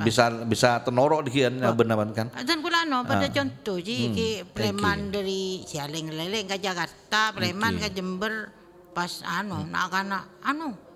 bisa 0.03 0.23
bisa 0.43 0.69
tenorok 0.83 1.23
dikian 1.31 1.55
oh. 1.63 1.71
benar 1.71 2.03
kan. 2.11 2.27
Dan 2.43 2.59
kula 2.59 2.83
no 2.83 3.07
pada 3.07 3.27
Ah. 3.27 3.31
contoh 3.31 3.79
ji 3.79 4.11
ki 4.11 4.29
preman 4.51 5.07
dari 5.13 5.63
Sialing 5.63 6.11
Leleng 6.11 6.49
ke 6.49 6.59
Jakarta, 6.59 7.31
preman 7.31 7.79
ke 7.79 7.87
Jember 7.95 8.51
pas 8.93 9.23
anu 9.25 9.65
nak 9.65 9.89
kana 9.89 10.19
anu 10.45 10.92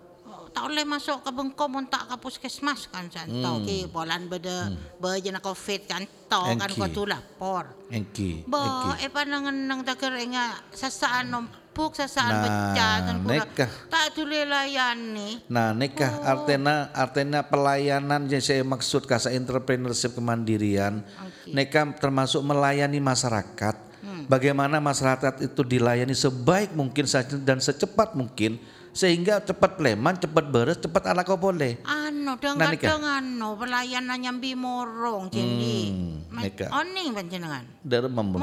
tak 0.57 0.73
boleh 0.73 0.89
masuk 0.89 1.21
ke 1.21 1.29
Bengkong 1.29 1.69
mun 1.69 1.85
tak 1.85 2.09
ke 2.09 2.15
puskesmas 2.17 2.89
kan 2.89 3.05
santo 3.13 3.61
ki 3.61 3.93
polan 3.93 4.25
beda 4.25 4.73
bejana 4.97 5.37
covid 5.37 5.85
kan 5.85 6.01
to 6.01 6.41
kan 6.57 6.69
ko 6.73 6.85
tu 6.89 7.05
lapor. 7.05 7.69
Engki. 7.93 8.41
Bo 8.49 8.57
eh 8.97 9.05
panangan 9.05 9.53
nang 9.53 9.85
takir 9.85 10.17
inga 10.17 10.57
sasaan 10.73 11.29
nompuk 11.29 11.93
sasaan 11.93 12.33
Nah, 12.33 12.41
pecah 12.41 12.95
dan 13.05 13.15
nekah. 13.21 13.69
tak 13.85 14.17
tule 14.17 14.49
layani. 14.49 15.45
Nah, 15.45 15.77
nikah 15.77 16.25
Oh. 16.25 16.25
artinya 16.25 16.89
artinya 16.89 17.45
pelayanan 17.45 18.25
yang 18.25 18.41
saya 18.41 18.65
maksud 18.65 19.05
kasa 19.05 19.29
entrepreneurship 19.29 20.17
kemandirian. 20.17 21.05
Oke. 21.21 21.53
Nikah 21.53 22.01
termasuk 22.01 22.41
melayani 22.41 22.97
masyarakat. 22.97 23.75
Hmm. 24.01 24.25
Bagaimana 24.25 24.81
masyarakat 24.81 25.45
itu 25.45 25.61
dilayani 25.61 26.17
sebaik 26.17 26.73
mungkin 26.73 27.05
saja 27.05 27.37
dan 27.37 27.61
secepat 27.61 28.17
mungkin 28.17 28.57
sehingga 28.97 29.45
cepat 29.45 29.77
pleman, 29.77 30.17
cepat 30.17 30.49
beres, 30.49 30.81
cepat 30.81 31.13
ala 31.13 31.21
kau 31.21 31.37
boleh. 31.37 31.77
Anu 31.85 32.33
Nah, 32.33 32.73
nikah. 32.73 32.97
dengan 32.97 33.21
anu 33.21 33.53
pelayanan 33.53 34.17
nyambi 34.17 34.57
morong 34.57 35.29
jadi. 35.29 35.77
Hmm, 35.93 36.25
nikah. 36.33 36.69
Oning 36.73 37.13
panjenengan. 37.13 37.63
Dari 37.85 38.09
membun 38.09 38.41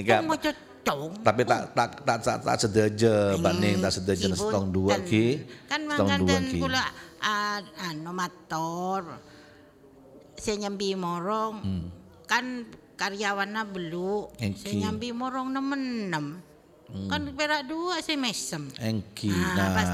nikah. 0.00 0.24
Tunggu 0.24 0.36
cocong. 0.40 1.20
Tapi 1.20 1.40
tak 1.44 1.60
tak 1.76 1.88
tak 2.08 2.18
tak, 2.24 2.36
tak 2.40 2.56
sedaja 2.56 3.14
banding 3.36 3.76
tak 3.84 3.92
sedaja 3.92 4.32
setong 4.32 4.72
dua 4.72 4.96
ki. 5.04 5.44
Kan 5.68 5.84
mangan 5.84 6.24
ki. 6.24 6.58
kula 6.64 6.80
anu 7.84 8.10
motor. 8.16 9.20
Saya 10.40 10.64
nyambi 10.64 10.96
morong. 10.96 11.60
Kan 12.24 12.64
karyawannya 12.96 13.62
belu. 13.68 14.32
Hmm. 14.32 14.48
Engki. 14.48 14.64
Hmm. 14.64 14.64
Saya 14.64 14.74
nyambi 14.88 15.08
morong 15.12 15.48
nemen-nem. 16.90 17.10
Kan 17.10 17.22
perak 17.38 17.62
dua 17.70 18.02
saya 18.02 18.18
mesem. 18.18 18.66
Engki. 18.82 19.30
Ah, 19.30 19.70
pas 19.74 19.90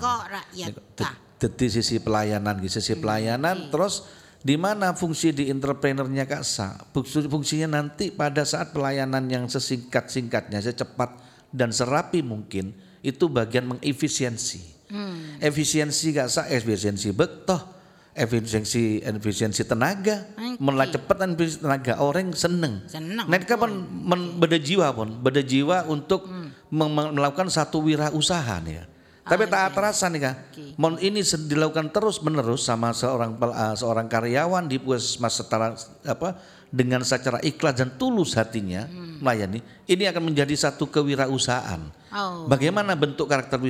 kok 0.00 0.22
rakyat 0.32 0.72
tak. 0.96 1.14
Jadi 1.36 1.66
sisi 1.68 2.00
pelayanan, 2.00 2.56
sisi 2.64 2.96
pelayanan, 2.96 3.68
terus 3.68 4.08
di 4.40 4.56
mana 4.56 4.96
fungsi 4.96 5.36
di 5.36 5.52
entrepreneurnya 5.52 6.24
Kak 6.24 6.40
Sa? 6.40 6.80
Fungsi- 6.96 7.28
Fungsinya 7.28 7.76
nanti 7.76 8.08
pada 8.08 8.40
saat 8.48 8.72
pelayanan 8.72 9.28
yang 9.28 9.44
sesingkat-singkatnya, 9.44 10.64
secepat 10.64 11.20
dan 11.52 11.76
serapi 11.76 12.24
mungkin, 12.24 12.72
itu 13.04 13.28
bagian 13.28 13.68
mengefisiensi. 13.68 14.88
Hmm. 14.88 15.36
Efisiensi 15.36 16.16
Kak 16.16 16.28
Sa, 16.32 16.42
efisiensi 16.48 17.12
betoh, 17.12 17.75
efisiensi 18.16 19.04
efisiensi 19.04 19.62
tenaga, 19.68 20.24
Oke. 20.34 20.56
melah 20.58 20.88
cepat 20.88 21.16
dan 21.20 21.36
efisiensi 21.36 21.60
tenaga 21.60 22.00
orang 22.00 22.32
seneng. 22.32 22.80
Seneng. 22.88 23.28
Nah, 23.28 23.38
kapan 23.44 23.84
men, 23.84 24.40
beda 24.40 24.56
jiwa 24.56 24.88
pun, 24.96 25.20
beda 25.20 25.44
jiwa 25.44 25.84
untuk 25.86 26.24
mem- 26.72 27.12
melakukan 27.12 27.52
satu 27.52 27.84
wirausaha 27.84 28.56
nih 28.64 28.74
ya. 28.80 28.84
Tapi 29.26 29.42
tak 29.50 29.74
terasa 29.74 30.06
nih 30.06 30.22
kak. 30.22 30.36
Mon 30.78 30.94
ini 31.02 31.18
dilakukan 31.26 31.90
terus 31.90 32.22
menerus 32.22 32.62
sama 32.62 32.94
seorang 32.94 33.34
ah, 33.50 33.74
seorang 33.74 34.06
karyawan 34.06 34.70
di 34.70 34.78
puskesmas 34.78 35.42
setara 35.42 35.74
apa 36.06 36.38
dengan 36.70 37.00
secara 37.06 37.38
ikhlas 37.40 37.78
dan 37.78 37.94
tulus 37.94 38.34
hatinya 38.34 38.84
melayani. 39.22 39.64
Ini 39.86 40.12
akan 40.12 40.28
menjadi 40.28 40.52
satu 40.52 40.90
kewirausahaan. 40.90 41.80
Oh. 42.12 42.44
Bagaimana 42.48 42.92
bentuk 42.96 43.28
karakter 43.28 43.60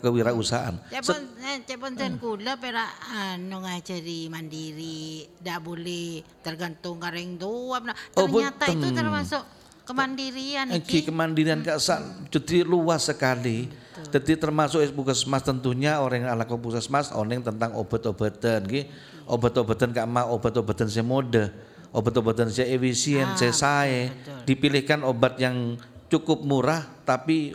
kewirausahaan? 0.00 0.74
Cepon 0.90 1.20
eh, 1.42 1.58
cepon 1.64 1.92
ten 1.96 2.16
kula 2.16 2.56
pera 2.56 2.86
anu 3.34 3.60
ngajari 3.64 4.28
mandiri, 4.28 5.26
dak 5.40 5.60
boleh 5.64 6.22
tergantung 6.40 7.00
kareng 7.00 7.36
tua. 7.36 7.80
Nah, 7.82 7.96
Oh, 8.16 8.26
Ternyata 8.26 8.64
itu 8.72 8.88
betul. 8.88 8.96
termasuk 8.96 9.42
kemandirian 9.84 10.66
iki. 10.72 11.04
kemandirian 11.04 11.60
Kak 11.60 11.78
Sa, 11.78 12.00
jadi 12.32 12.64
luas 12.64 13.04
sekali. 13.08 13.68
Jadi 13.94 14.34
termasuk 14.38 14.82
puskesmas 14.94 15.42
tentunya 15.42 15.98
orang 16.02 16.26
ala 16.26 16.44
puskesmas 16.46 17.10
oneng 17.14 17.42
tentang 17.42 17.74
obat-obatan. 17.78 18.66
Obat-obatan 19.24 19.90
Kak 19.96 20.06
Ma 20.06 20.28
obat-obatan 20.28 20.84
saya 20.90 21.00
mode, 21.00 21.48
obat-obatan 21.94 22.50
saya 22.50 22.66
efisien, 22.68 23.24
Ah, 23.24 23.38
saya 23.48 24.10
betul. 24.10 24.38
Dipilihkan 24.44 25.00
obat 25.00 25.38
yang 25.38 25.78
cukup 26.06 26.42
murah 26.42 26.82
tapi 27.02 27.54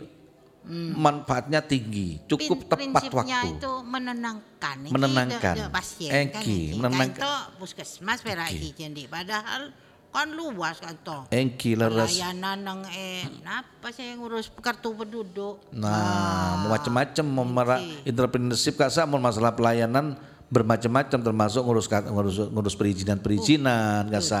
manfaatnya 0.70 1.60
tinggi, 1.60 2.20
cukup 2.26 2.68
Prin- 2.68 2.92
tepat 2.92 3.02
prinsipnya 3.02 3.38
waktu. 3.38 3.52
itu 3.54 3.72
menenangkan 3.82 4.76
Menenangkan. 4.86 5.54
de- 5.56 5.58
de 5.58 5.66
pasien 5.68 6.10
Eki, 6.10 6.30
kan 6.30 6.42
iki. 6.42 6.60
menenangkan. 6.74 7.16
Kan 7.16 7.26
itu 7.26 7.32
puskesmas 7.58 8.20
pera 8.20 8.44
iki 8.46 8.70
jadi 8.72 9.02
padahal 9.06 9.72
kan 10.06 10.28
luas 10.28 10.78
kan 10.78 10.94
toh. 11.00 11.22
Engki 11.28 11.74
leres. 11.74 12.12
Pelayanan 12.12 12.58
nang 12.60 12.80
eh 12.86 13.24
apa 13.42 13.88
saya 13.88 14.14
ngurus 14.14 14.52
kartu 14.52 14.92
penduduk. 14.92 15.64
Nah, 15.72 16.66
macam-macam 16.66 17.24
memera 17.24 17.76
Oke. 17.78 18.04
entrepreneurship 18.04 18.74
Kak 18.76 18.90
Sa, 18.90 19.06
mau 19.06 19.18
masalah 19.18 19.54
pelayanan 19.54 20.18
bermacam-macam 20.50 21.18
termasuk 21.22 21.62
ngurus 21.62 21.86
ngurus 21.86 22.36
ngurus 22.50 22.74
perizinan-perizinan 22.74 24.10
Kak 24.10 24.22
Sa. 24.22 24.40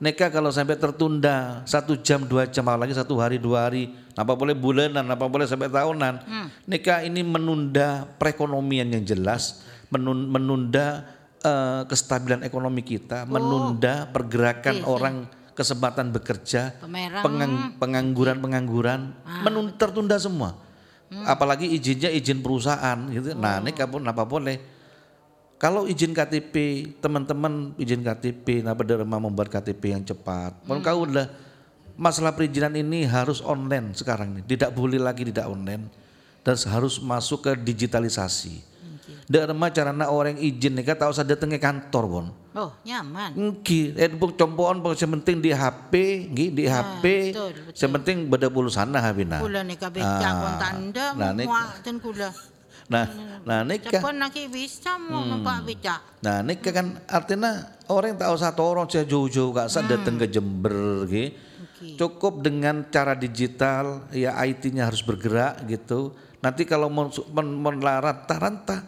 Neka 0.00 0.32
kalau 0.32 0.48
sampai 0.48 0.80
tertunda 0.80 1.60
satu 1.68 1.92
jam 2.00 2.24
dua 2.24 2.48
jam 2.48 2.64
apalagi 2.64 2.96
satu 2.96 3.20
hari 3.20 3.36
dua 3.36 3.68
hari, 3.68 3.92
apa 4.16 4.32
boleh 4.32 4.56
bulanan, 4.56 5.04
apa 5.04 5.28
boleh 5.28 5.44
sampai 5.44 5.68
tahunan. 5.68 6.24
Neka 6.64 7.04
ini 7.04 7.20
menunda 7.20 8.08
perekonomian 8.16 8.88
yang 8.88 9.04
jelas, 9.04 9.60
menun- 9.92 10.24
menunda 10.24 11.04
eh, 11.40 11.84
kestabilan 11.84 12.40
ekonomi 12.40 12.80
kita, 12.80 13.28
menunda 13.28 14.08
pergerakan 14.08 14.80
Oke, 14.80 14.88
orang 14.88 15.14
kesempatan 15.52 16.08
bekerja, 16.08 16.80
Pemerang. 16.80 17.20
pengang- 17.20 17.76
pengangguran-pengangguran, 17.76 19.12
menun- 19.44 19.76
tertunda 19.76 20.16
semua. 20.16 20.56
Apalagi 21.28 21.68
izinnya 21.68 22.08
izin 22.08 22.40
perusahaan 22.40 22.96
gitu. 23.10 23.36
Nah, 23.36 23.60
ini 23.60 23.76
kapan 23.76 24.08
apa 24.08 24.24
boleh? 24.24 24.79
Kalau 25.60 25.84
izin 25.84 26.16
KTP, 26.16 26.54
teman-teman 27.04 27.76
izin 27.76 28.00
KTP, 28.00 28.64
nah 28.64 28.72
rumah 28.72 29.20
membuat 29.20 29.52
KTP 29.52 29.92
yang 29.92 30.00
cepat. 30.00 30.56
Kalau 30.64 30.80
kau 30.80 31.04
udah 31.04 31.28
masalah 32.00 32.32
perizinan 32.32 32.72
ini 32.72 33.04
harus 33.04 33.44
online 33.44 33.92
sekarang 33.92 34.40
nih, 34.40 34.56
tidak 34.56 34.72
boleh 34.72 34.96
lagi 34.96 35.28
tidak 35.28 35.52
online 35.52 35.84
dan 36.40 36.56
harus 36.64 36.96
masuk 36.96 37.44
ke 37.44 37.52
digitalisasi. 37.60 38.72
Dak 39.28 39.52
remah 39.52 39.70
carana 39.70 40.08
orang 40.08 40.40
izin 40.40 40.80
nih 40.80 40.96
tahu 40.96 41.12
usah 41.12 41.28
datang 41.28 41.52
ke 41.52 41.60
kantor 41.60 42.04
bon. 42.08 42.26
Oh, 42.50 42.74
nyaman. 42.82 43.30
Nggih, 43.36 43.94
eh 43.94 44.10
buk 44.10 44.34
compoan 44.34 44.82
yang 44.82 45.12
penting 45.20 45.38
di 45.38 45.54
HP, 45.54 45.92
nggih 46.34 46.48
di 46.50 46.64
HP. 46.66 47.04
betul, 47.30 47.52
betul. 47.54 47.78
Yang 47.78 47.90
penting 48.00 48.16
beda 48.26 48.48
pulsana 48.50 48.98
habina. 48.98 49.38
Kula 49.38 49.62
nih 49.62 49.76
kabecak 49.78 50.34
Ah, 50.34 50.58
tanda 50.58 51.06
nah, 51.14 51.30
muak 51.36 51.84
ten 51.84 52.02
kula. 52.02 52.32
Nah, 52.90 53.06
nah 53.46 53.62
nikah. 53.62 54.02
Cepon 54.02 54.18
lagi 54.18 54.50
bisa 54.50 54.98
mau 54.98 55.22
Hmm. 55.22 55.38
numpak 55.38 55.62
becak. 55.62 56.00
Nah, 56.20 56.42
nikah 56.42 56.72
kan 56.74 56.86
artinya 57.06 57.70
orang 57.86 58.18
tahu 58.18 58.34
satu 58.34 58.60
orang 58.66 58.90
saya 58.90 59.06
jauh-jauh 59.06 59.54
gak 59.54 59.70
usah 59.70 59.86
datang 59.86 60.18
ke 60.18 60.26
Jember. 60.26 61.06
Oke. 61.06 61.38
Cukup 61.96 62.44
dengan 62.44 62.84
cara 62.92 63.16
digital, 63.16 64.04
ya 64.12 64.36
IT-nya 64.44 64.90
harus 64.90 65.00
bergerak 65.00 65.64
gitu. 65.64 66.12
Nanti 66.44 66.68
kalau 66.68 66.92
mau 66.92 67.08
melarat 67.32 68.28
taranta, 68.28 68.84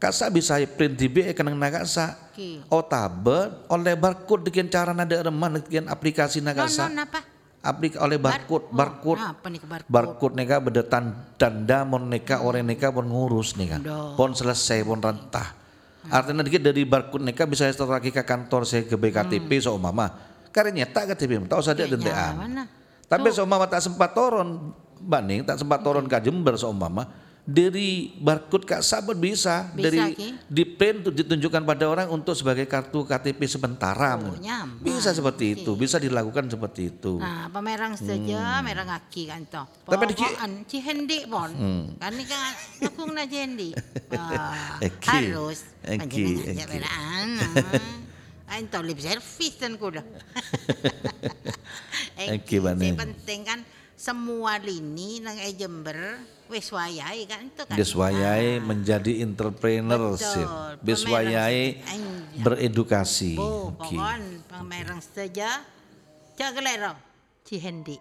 kasa 0.00 0.26
bisa 0.32 0.58
print 0.66 0.96
di 0.96 1.06
BE 1.06 1.30
kenang 1.36 1.54
nagasa. 1.54 2.32
Oke. 2.32 2.66
O 2.72 2.82
tabet 2.82 3.52
oleh 3.70 3.94
barcode 3.94 4.48
dengan 4.48 4.66
cara 4.72 4.90
nada 4.90 5.22
reman 5.22 5.62
dengan 5.62 5.92
aplikasi 5.92 6.42
non 6.42 6.56
apa? 6.56 7.35
Aplik 7.66 7.98
oleh 7.98 8.22
barcode, 8.22 8.70
barcode. 8.70 9.18
Apa 9.18 9.50
nih 9.50 9.58
ke 9.58 9.66
barcode? 9.66 9.90
Barcode 9.90 10.34
neka 10.38 10.56
bedetan 10.62 11.04
tanda 11.34 11.82
mon 11.82 12.06
neka 12.06 12.46
orang 12.46 12.62
neka 12.62 12.94
pon 12.94 13.10
ngurus 13.10 13.58
neka. 13.58 13.82
Pon 14.14 14.30
selesai 14.30 14.86
pon 14.86 15.02
rantah. 15.02 15.58
Artinya 16.06 16.46
dikit 16.46 16.62
dari 16.62 16.86
barcode 16.86 17.26
neka 17.26 17.42
bisa 17.50 17.66
setelah 17.66 17.98
ke 17.98 18.14
kantor 18.14 18.62
saya 18.62 18.86
ke 18.86 18.94
BKTP 18.94 19.50
so 19.58 19.74
mama. 19.74 20.14
Karena 20.54 20.86
nyata 20.86 21.10
KTP 21.12 21.42
tahu 21.50 21.60
saja 21.60 21.84
Kayaknya 21.84 22.00
dendean. 22.00 22.32
mana? 22.38 22.62
Tapi 23.10 23.28
so 23.34 23.42
mama 23.44 23.66
tak 23.68 23.84
sempat 23.84 24.14
toron 24.16 24.72
Baning 24.96 25.44
tak 25.44 25.60
sempat 25.60 25.84
toron 25.84 26.08
ke 26.08 26.16
Jember 26.24 26.56
so 26.56 26.72
mama 26.72 27.25
dari 27.46 28.10
barcode 28.12 28.66
kak 28.66 28.82
sahabat 28.82 29.14
bisa, 29.14 29.70
Bisa, 29.70 29.84
dari 29.86 29.98
Ki. 30.12 30.28
di 30.44 30.66
print 30.66 31.06
untuk 31.06 31.14
ditunjukkan 31.14 31.62
pada 31.62 31.86
orang 31.86 32.10
untuk 32.10 32.34
sebagai 32.34 32.66
kartu 32.66 33.06
KTP 33.06 33.38
sementara. 33.46 34.18
Oh, 34.18 34.34
nyaman. 34.34 34.82
bisa 34.82 35.14
seperti 35.14 35.54
itu, 35.54 35.70
bisa 35.72 35.96
dilakukan 35.96 36.50
seperti 36.50 36.90
itu. 36.90 37.22
Nah, 37.22 37.46
pemerang 37.46 37.94
saja, 37.94 38.58
merang 38.60 38.90
aki 38.90 39.30
kan 39.30 39.46
toh. 39.46 39.62
Hmm. 39.62 39.94
Tapi 39.94 40.04
di- 40.10 40.18
Pokokan 40.18 40.52
cihendi 40.66 41.18
pon. 41.24 41.50
Kan 41.96 42.10
ini 42.12 42.24
kan 42.26 42.50
dukung 42.82 43.14
na 43.14 43.22
cihendi. 43.24 43.70
Ah, 44.16 44.78
harus. 45.06 45.62
Aja 45.82 46.64
beraan. 46.66 47.28
Ain 48.46 48.66
to 48.66 48.78
lip 48.78 48.98
service 48.98 49.58
dan 49.58 49.74
kuda. 49.74 50.02
Eki, 52.16 52.58
Bane. 52.58 52.82
Yang 52.84 52.98
penting 52.98 53.40
kan 53.42 53.58
semua 53.96 54.60
lini 54.60 55.18
nang 55.18 55.34
e 55.34 55.50
Jember 55.50 56.20
wis 56.46 56.70
wayai 56.70 57.26
kan 57.26 57.42
itu 57.42 57.62
kan. 57.66 57.74
Biswayai 57.74 58.62
menjadi 58.62 59.18
entrepreneurship. 59.18 60.46
Betul, 60.46 60.84
Biswayai 60.84 61.82
pemerang- 61.82 62.28
Iya. 62.30 62.42
beredukasi. 62.44 63.34
Oh, 63.34 63.72
Oke. 63.74 63.96
pokon 63.96 64.22
pemerang 64.46 65.00
saja. 65.02 65.64
Jaga 66.36 66.60
lero. 66.60 66.92
Cihendi. 67.42 67.96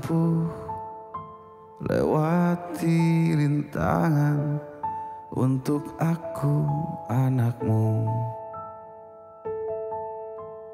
Tempuh 0.00 0.48
Lewati 1.80 3.32
rintangan 3.36 4.60
untuk 5.32 5.96
aku 5.96 6.68
anakmu. 7.08 8.04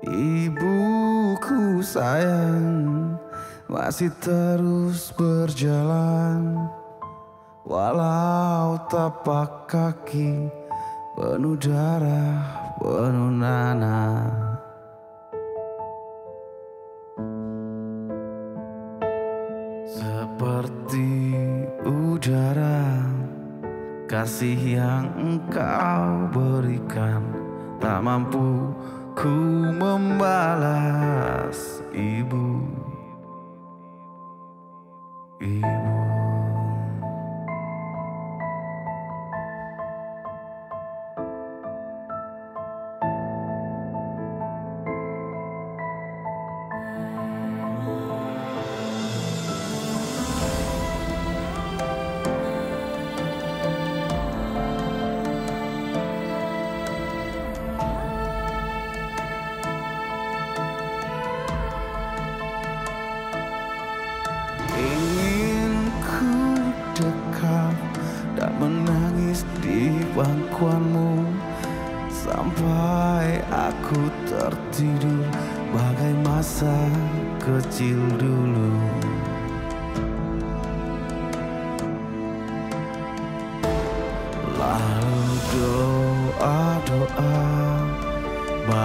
Ibuku 0.03 1.79
sayang 1.79 3.15
masih 3.71 4.11
terus 4.19 5.15
berjalan. 5.15 6.67
Walau 7.63 8.83
tapak 8.91 9.71
kaki 9.71 10.51
penuh 11.15 11.55
darah, 11.55 12.75
penuh 12.83 13.31
nanah 13.31 14.56
Seperti 20.37 21.33
udara 21.89 23.09
Kasih 24.05 24.77
yang 24.77 25.09
engkau 25.17 26.29
berikan 26.29 27.25
Tak 27.81 28.05
mampu 28.05 28.69
ku 29.17 29.33
membalas 29.81 31.57
Ibu. 31.89 32.69
Ibu 35.41 35.76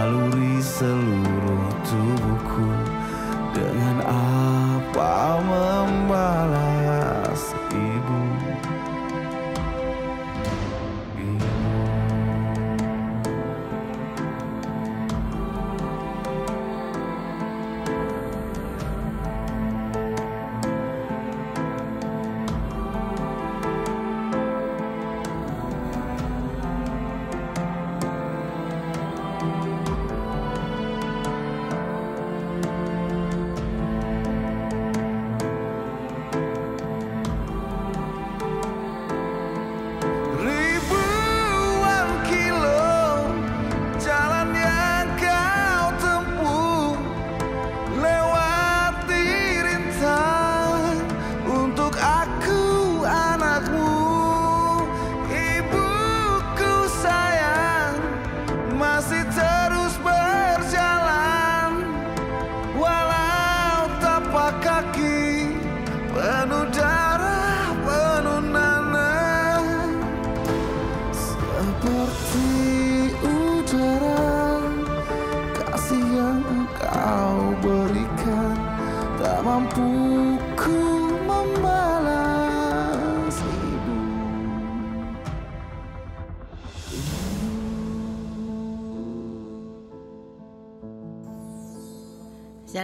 baluri 0.02 0.58
seluruh 0.58 1.70
tubuhku 1.86 2.74
dengan 3.54 4.02
apa 4.02 5.38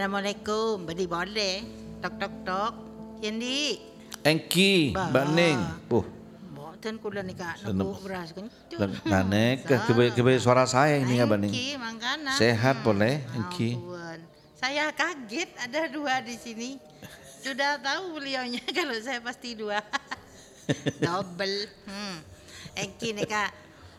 Assalamualaikum. 0.08 0.88
Beli 0.88 1.04
boleh. 1.04 1.56
Tok 2.00 2.16
tok 2.16 2.34
tok. 2.48 2.74
Yendi. 3.20 3.76
Engki, 4.24 4.96
Bah. 4.96 5.12
Mbak 5.12 5.26
Ning. 5.36 5.60
Uh, 5.92 6.08
Boten 6.56 6.96
kula 6.96 7.28
Senep. 7.28 7.76
nebuk 7.76 8.00
beras 8.08 8.32
kencur. 8.32 8.88
Nek, 9.04 9.68
kebe, 9.68 10.16
kebe 10.16 10.40
suara 10.40 10.64
saya 10.64 10.96
ini 10.96 11.20
ya, 11.20 11.28
Mbak 11.28 11.40
Ning. 11.44 11.52
Engki 11.52 11.76
mangkana. 11.76 12.40
Sehat 12.40 12.88
boleh, 12.88 13.20
Engki. 13.36 13.76
Ampun. 13.76 14.20
Saya 14.56 14.96
kaget 14.96 15.52
ada 15.60 15.92
dua 15.92 16.24
di 16.24 16.40
sini. 16.40 16.80
Sudah 17.44 17.76
tahu 17.84 18.16
beliaunya 18.16 18.64
kalau 18.80 18.96
saya 19.04 19.20
pasti 19.20 19.60
dua. 19.60 19.84
Double. 21.04 21.68
Hmm. 21.84 22.24
Engki 22.80 23.12
nih 23.12 23.28
kak. 23.28 23.52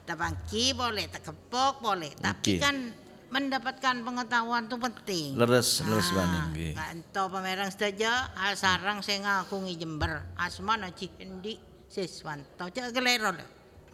Tapangki 0.09 0.73
boleh, 0.73 1.05
tekepok 1.13 1.85
boleh. 1.85 2.17
Tapi 2.17 2.57
kan 2.57 2.97
mendapatkan 3.29 3.95
pengetahuan 4.01 4.65
itu 4.67 4.77
penting. 4.81 5.27
Leres, 5.37 5.85
leres 5.85 6.09
Mbak 6.13 6.27
Ning. 6.27 6.41
Ah, 6.41 6.47
nggih. 6.53 6.73
Kanto 6.75 7.23
pamerang 7.29 7.71
saja, 7.71 8.33
sarang 8.57 9.05
saya 9.05 9.19
ngaku 9.25 9.69
ngi 9.69 9.75
Jember. 9.77 10.13
Asmana 10.41 10.89
Cihendi 10.97 11.61
Siswanto. 11.89 12.69
Cek 12.69 12.93
gelero 12.93 13.33
lho. 13.37 13.47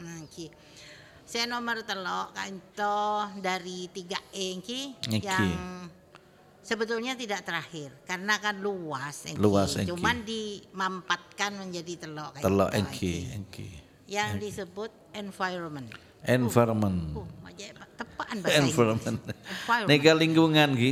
Hmm, 0.03 0.27
ki. 0.31 0.51
Saya 1.25 1.49
nomor 1.49 1.81
telok 1.88 2.37
kanto 2.37 3.33
dari 3.40 3.88
3E 3.88 4.47
ki 4.61 4.81
Iki. 5.09 5.25
yang 5.25 5.88
sebetulnya 6.61 7.16
tidak 7.16 7.44
terakhir 7.44 7.92
karena 8.05 8.37
kan 8.40 8.61
luas 8.61 9.29
Engki. 9.29 9.40
Luas, 9.40 9.73
Engki. 9.77 9.88
Cuman 9.92 10.25
dimampatkan 10.25 11.57
menjadi 11.61 12.09
telok 12.09 12.40
Telok 12.40 12.70
Engki. 12.77 13.31
Engki, 13.33 13.35
Engki. 13.37 13.68
Yang 14.05 14.31
disebut 14.40 14.90
environment. 15.16 15.88
Environment. 16.25 16.99
Oh, 17.16 17.25
aja 17.25 17.43
tepaan 18.37 18.42
bahasa 18.42 18.59
Inggris. 18.59 18.73
Environment. 18.73 19.18
Environment. 19.25 19.87
Neka 19.87 20.12
lingkungan 20.12 20.68
ki. 20.73 20.90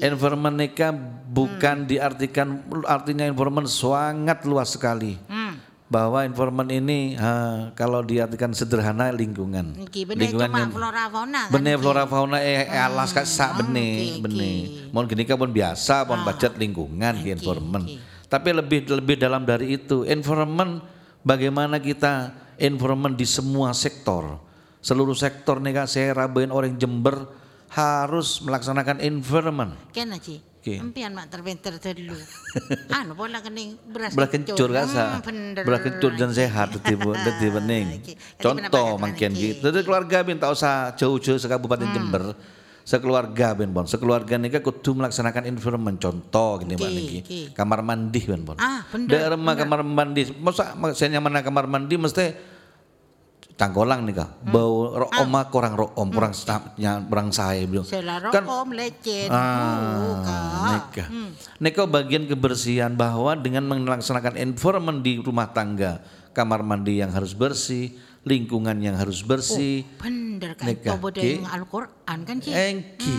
Environment 0.00 0.56
neka 0.56 0.88
bukan 1.26 1.76
diartikan 1.84 2.48
artinya 2.84 3.24
environment 3.24 3.66
sangat 3.66 4.42
luas 4.42 4.70
sekali. 4.70 5.18
Hmm. 5.26 5.58
Bahwa 5.86 6.26
environment 6.26 6.66
ini 6.66 7.14
ha, 7.14 7.70
kalau 7.72 8.02
diartikan 8.02 8.50
sederhana 8.50 9.06
lingkungan. 9.08 9.70
Bener 9.86 10.26
cuma 10.28 10.50
yang- 10.50 10.74
flora 10.74 11.06
fauna 11.06 11.40
kan. 11.46 11.62
Ki? 11.62 11.78
flora 11.78 12.04
fauna 12.04 12.36
eh 12.38 12.66
eh, 12.66 12.74
alas 12.74 13.10
kak 13.10 13.22
sak 13.22 13.54
Hmm, 13.54 13.58
benih 13.64 14.18
oke, 14.18 14.22
benih. 14.26 14.58
oke. 14.58 14.90
Mohon 14.90 15.06
gini 15.06 15.22
kan 15.22 15.36
pun 15.36 15.50
biasa 15.50 16.02
pun 16.02 16.18
budget 16.22 16.52
lingkungan 16.56 17.14
ki 17.16 17.22
Oke, 17.22 17.30
environment. 17.32 17.86
oke. 17.86 17.98
Tapi 18.26 18.48
lebih 18.50 18.78
lebih 18.92 19.14
dalam 19.14 19.46
dari 19.46 19.78
itu 19.78 20.02
environment 20.02 20.82
bagaimana 21.22 21.78
kita 21.78 22.34
environment 22.58 23.14
di 23.14 23.22
semua 23.22 23.70
sektor. 23.70 24.42
Seluruh 24.86 25.18
sektor 25.18 25.58
nih 25.58 25.74
kak 25.74 25.90
saya 25.90 26.14
rabain 26.14 26.54
orang 26.54 26.78
Jember 26.78 27.26
harus 27.74 28.38
melaksanakan 28.38 29.02
environment. 29.02 29.74
Kena 29.90 30.22
Ci. 30.22 30.38
Oke. 30.38 30.78
Empian 30.78 31.10
mak 31.10 31.26
terpenter 31.26 31.74
dulu. 31.74 32.14
anu 33.02 33.18
bola 33.18 33.42
kening 33.42 33.82
beras 33.90 34.14
Belah 34.14 34.30
kencur 34.30 34.70
kan 34.70 34.86
sa. 34.86 35.18
Hmm. 35.18 35.58
Belah 35.58 35.82
kencur 35.82 36.14
dan 36.14 36.30
sehat 36.30 36.70
bu- 36.74 37.18
dadi 37.18 37.50
bening. 37.58 37.98
Contoh 38.38 38.94
mungkin 38.94 39.30
Ki. 39.34 39.58
gitu. 39.58 39.74
Jadi 39.74 39.82
keluarga 39.82 40.22
bin 40.22 40.38
tak 40.38 40.54
usah 40.54 40.94
jauh-jauh 40.94 41.38
Hmm. 41.38 41.50
Kabupaten 41.50 41.88
Jember. 41.90 42.24
Sekeluarga 42.86 43.58
ben 43.58 43.74
bon. 43.74 43.82
Sekeluarga 43.90 44.38
nika 44.38 44.62
kudu 44.62 44.94
melaksanakan 44.94 45.50
environment 45.50 45.98
contoh 45.98 46.62
gini 46.62 46.78
niki. 46.78 47.18
oke. 47.18 47.40
Kamar 47.58 47.82
mandi 47.82 48.22
ben 48.22 48.46
bon. 48.46 48.54
Ah, 48.62 48.86
bener, 48.86 49.34
Daerah 49.34 49.34
kamar 49.34 49.82
mandi. 49.82 50.30
Masa 50.38 50.78
saya 50.94 51.18
mana 51.18 51.42
kamar 51.42 51.66
mandi 51.66 51.98
mesti 51.98 52.54
cangkolang 53.56 54.04
nih 54.04 54.14
kak. 54.14 54.30
Bau 54.46 54.92
ro 54.94 55.06
Ah. 55.08 55.24
oma 55.24 55.48
kurang 55.48 55.74
ro 55.74 55.90
om 55.96 56.12
kurang 56.12 56.36
nya- 56.76 57.00
kurang 57.02 57.32
saya. 57.32 57.64
Sela 57.82 58.20
Kan 58.28 58.44
rokok 58.44 58.76
lecet. 58.76 59.28
Ah, 59.32 60.76
neka. 60.76 61.04
Neka 61.58 61.82
bagian 61.88 62.28
kebersihan 62.28 62.92
bahwa 62.92 63.32
dengan 63.34 63.64
melaksanakan 63.66 64.36
environment 64.36 65.00
di 65.00 65.18
rumah 65.18 65.48
tangga, 65.48 66.04
kamar 66.36 66.60
mandi 66.60 67.00
yang 67.00 67.10
harus 67.10 67.32
bersih, 67.32 67.96
lingkungan 68.28 68.76
yang 68.78 68.94
harus 68.94 69.24
bersih, 69.24 69.88
Bener 69.96 70.52
kan 70.52 70.68
Neka, 70.68 71.00
Al-Qur'an 71.48 72.18
kan 72.28 72.36
Ci. 72.38 72.52
engki. 72.52 73.16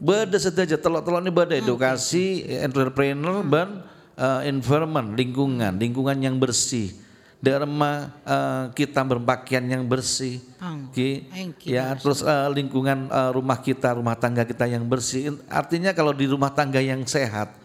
Beda 0.00 0.36
saja 0.36 0.76
telok-telok 0.76 1.20
ini 1.20 1.32
beda 1.32 1.54
edukasi, 1.56 2.44
entrepreneur 2.60 3.40
dan 3.44 3.84
eh, 4.20 4.52
environment, 4.52 5.16
lingkungan, 5.16 5.80
lingkungan 5.80 6.20
yang 6.20 6.36
bersih. 6.36 6.92
Dharma 7.40 8.12
eh, 8.20 8.64
kita 8.76 9.00
berpakaian 9.00 9.64
yang 9.64 9.88
bersih. 9.88 10.44
Hmm. 10.60 10.92
Ki. 10.92 11.24
Engki, 11.32 11.72
Ya, 11.72 11.96
terus 11.96 12.20
eh, 12.20 12.48
lingkungan 12.52 13.08
eh, 13.08 13.30
rumah 13.32 13.56
kita, 13.64 13.96
rumah 13.96 14.12
tangga 14.12 14.44
kita 14.44 14.68
yang 14.68 14.84
bersih. 14.84 15.40
Artinya 15.48 15.96
kalau 15.96 16.12
di 16.12 16.28
rumah 16.28 16.52
tangga 16.52 16.84
yang 16.84 17.00
sehat, 17.08 17.56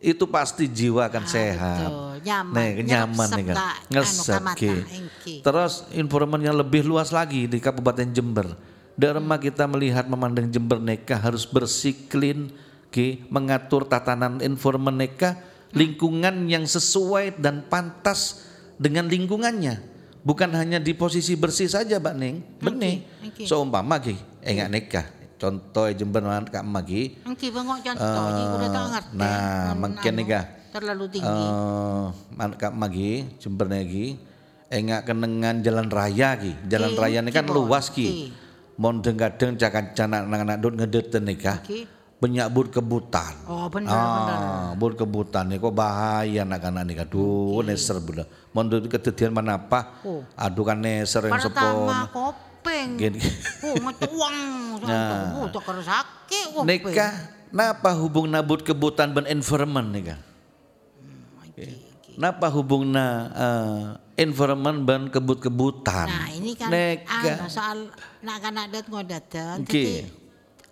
itu 0.00 0.24
pasti 0.24 0.64
jiwa 0.64 1.12
akan 1.12 1.24
sehat. 1.28 1.60
Ah, 1.60 1.76
betul. 1.84 2.08
Nyaman. 2.20 2.52
Nih, 2.56 2.72
nyaman 2.88 3.28
nih 3.36 3.44
kan. 3.52 3.56
Anu, 3.56 3.92
Ngesep, 3.92 4.42
Ki. 4.56 4.74
Terus 5.44 5.72
informasi 5.92 6.44
yang 6.48 6.56
lebih 6.56 6.82
luas 6.88 7.12
lagi 7.12 7.44
di 7.44 7.60
Kabupaten 7.60 8.08
Jember. 8.08 8.56
Dharma 8.96 9.36
kita 9.36 9.68
melihat 9.68 10.08
memandang 10.08 10.48
Jember 10.48 10.80
neka 10.80 11.20
harus 11.20 11.44
bersih, 11.44 11.92
clean, 12.08 12.48
Ki, 12.88 13.24
mengatur 13.28 13.84
tatanan 13.84 14.40
informan 14.40 14.96
neka, 14.96 15.36
lingkungan 15.76 16.48
yang 16.48 16.64
sesuai 16.64 17.36
dan 17.36 17.64
pantas 17.68 18.49
dengan 18.80 19.04
lingkungannya. 19.12 19.92
Bukan 20.24 20.52
hanya 20.56 20.80
di 20.80 20.96
posisi 20.96 21.36
bersih 21.36 21.68
saja, 21.68 22.00
Mbak 22.00 22.14
Ning. 22.16 22.36
Benih. 22.60 23.04
oke. 23.24 23.44
Seumpama 23.44 24.00
Ki, 24.00 24.16
enggak 24.40 24.68
neka. 24.72 25.02
Contoh 25.40 25.88
Jember 25.96 26.20
Kak 26.52 26.64
Magi. 26.64 27.16
Engki 27.24 27.48
bengok 27.48 27.80
contoh 27.80 28.24
udah 28.60 28.68
tak 28.68 28.84
ngerti. 28.92 29.16
nah, 29.16 29.72
makin 29.72 30.12
nih, 30.20 30.26
Kak. 30.28 30.46
Terlalu 30.76 31.04
tinggi. 31.08 31.48
Eh, 31.48 32.06
man 32.36 32.52
Kak 32.60 32.72
Magi, 32.76 33.24
Jember 33.40 33.72
lagi. 33.72 34.20
Enggak 34.68 35.08
kenengan 35.08 35.64
jalan 35.64 35.88
raya 35.88 36.36
ki. 36.36 36.52
Jalan 36.68 36.92
Ki, 36.92 37.00
raya 37.00 37.18
ini 37.24 37.32
kan 37.32 37.48
luas 37.48 37.88
ki. 37.88 38.04
Ki. 38.04 38.24
Mon 38.76 39.00
kadang 39.00 39.56
cakan 39.56 39.92
canak 39.96 40.20
anak-anak 40.28 40.56
dut 40.60 40.74
ngedeten 40.76 41.22
nih 41.24 41.36
kah. 41.36 41.58
Bur 42.20 42.68
kebutan. 42.68 43.32
Oh 43.48 43.64
bener. 43.72 43.88
Ah, 43.88 44.76
bur 44.76 44.92
kebutan 44.92 45.48
nih 45.48 45.56
kok 45.56 45.72
bahaya 45.72 46.44
anak-anak 46.44 46.84
nih 46.84 46.96
aduh 47.00 47.64
neser 47.64 47.96
bener. 47.96 48.28
Kedadian 48.92 49.32
mana 49.32 49.56
apa? 49.56 50.04
Oh. 50.04 50.20
Aduh 50.36 50.68
kan 50.68 50.76
neser 50.84 51.24
yang 51.24 51.40
sepon. 51.40 51.56
Pertama 51.56 52.12
kopeng. 52.12 53.00
Gini. 53.00 53.20
Oh, 53.64 53.74
matuang. 53.80 54.52
Nah. 54.80 55.36
Oh, 55.36 55.48
cakar 55.48 55.76
sakit 55.80 56.56
kopeng. 56.56 56.68
Nikah, 56.68 57.12
napa 57.52 57.96
hubung 57.96 58.28
nabut 58.28 58.60
kebutan 58.64 59.16
ben 59.16 59.24
environment 59.24 59.88
nih 59.88 60.02
kah? 60.12 60.20
Napa 62.20 62.52
hubungna 62.52 63.32
eh, 63.32 63.84
environment 64.20 64.84
ben 64.84 65.08
kebut-kebutan? 65.08 66.04
Nah, 66.04 66.28
ini 66.28 66.52
kan 66.52 66.68
Neka. 66.68 67.16
anu, 67.16 67.48
soal 67.48 67.78
nak 68.20 68.44
kan 68.44 68.60
adat 68.60 68.84
ngodaten. 68.92 69.64
Oke. 69.64 69.72
Jadi 69.72 70.19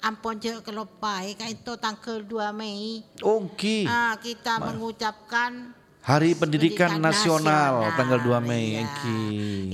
ampun 0.00 0.38
je 0.38 0.62
kelopai 0.62 1.34
kan 1.34 1.48
itu 1.50 1.72
tanggal 1.78 2.22
2 2.22 2.54
Mei. 2.54 3.02
Oke. 3.22 3.84
Ah, 3.86 4.14
kita 4.18 4.62
mengucapkan 4.62 5.74
Hari 6.08 6.32
Pendidikan, 6.40 6.96
Nasional, 7.04 7.92
tanggal 7.92 8.16
2 8.24 8.40
Mei. 8.40 8.80
Iya. 8.80 8.88
Oke. 8.88 9.20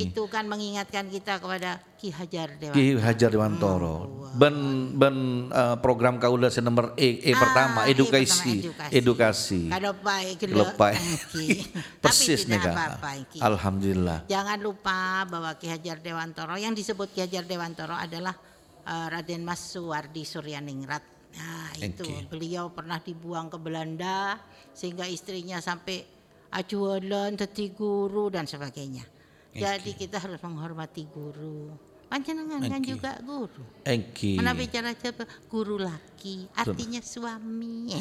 Itu 0.03 0.27
kan 0.27 0.51
mengingatkan 0.51 1.07
kita 1.07 1.39
kepada 1.39 1.79
Ki 1.95 2.11
Hajar 2.11 2.59
Dewa. 2.59 2.75
Ki 2.75 2.99
Hajar 2.99 3.31
Dewantoro. 3.31 4.27
Ben 4.35 4.51
ben 4.99 5.47
eh, 5.47 5.77
program 5.79 6.19
kaula 6.19 6.51
nomor 6.59 6.99
E, 6.99 7.23
E 7.23 7.31
Ah, 7.31 7.39
pertama 7.39 7.79
E 7.87 7.95
edukasi. 7.95 8.67
pertama, 8.67 8.91
Edukasi. 8.91 9.63
Lepai. 10.51 10.99
Ki. 11.31 11.63
Persis 12.03 12.51
nih 12.51 12.59
Kak. 12.59 12.99
Alhamdulillah. 13.39 14.27
Jangan 14.27 14.59
lupa 14.59 15.23
bahwa 15.31 15.55
Ki 15.55 15.71
Hajar 15.71 16.03
Dewantoro 16.03 16.59
yang 16.59 16.75
disebut 16.75 17.15
Ki 17.15 17.23
Hajar 17.31 17.47
Dewantoro 17.47 17.95
adalah 17.95 18.35
eh, 18.85 19.07
Raden 19.11 19.43
Mas 19.43 19.61
Suwardi 19.75 20.23
Suryaningrat. 20.23 21.03
Nah, 21.35 21.75
itu 21.83 22.07
beliau 22.31 22.71
pernah 22.71 23.03
dibuang 23.03 23.51
ke 23.51 23.59
Belanda 23.59 24.39
sehingga 24.71 25.03
istrinya 25.11 25.59
sampai 25.59 26.07
acuan 26.55 27.35
teti 27.35 27.75
guru 27.75 28.31
dan 28.31 28.47
sebagainya. 28.47 29.03
Jadi 29.55 29.95
kita 29.99 30.19
harus 30.23 30.39
menghormati 30.43 31.07
guru. 31.11 31.94
Panjenengan 32.05 32.61
kan 32.63 32.81
juga 32.81 33.19
guru. 33.21 33.65
Engki. 33.83 34.39
Mana 34.39 34.53
bicara 34.53 34.93
siapa? 34.93 35.27
Guru 35.47 35.77
laki, 35.77 36.47
artinya 36.55 37.01
suami. 37.01 37.91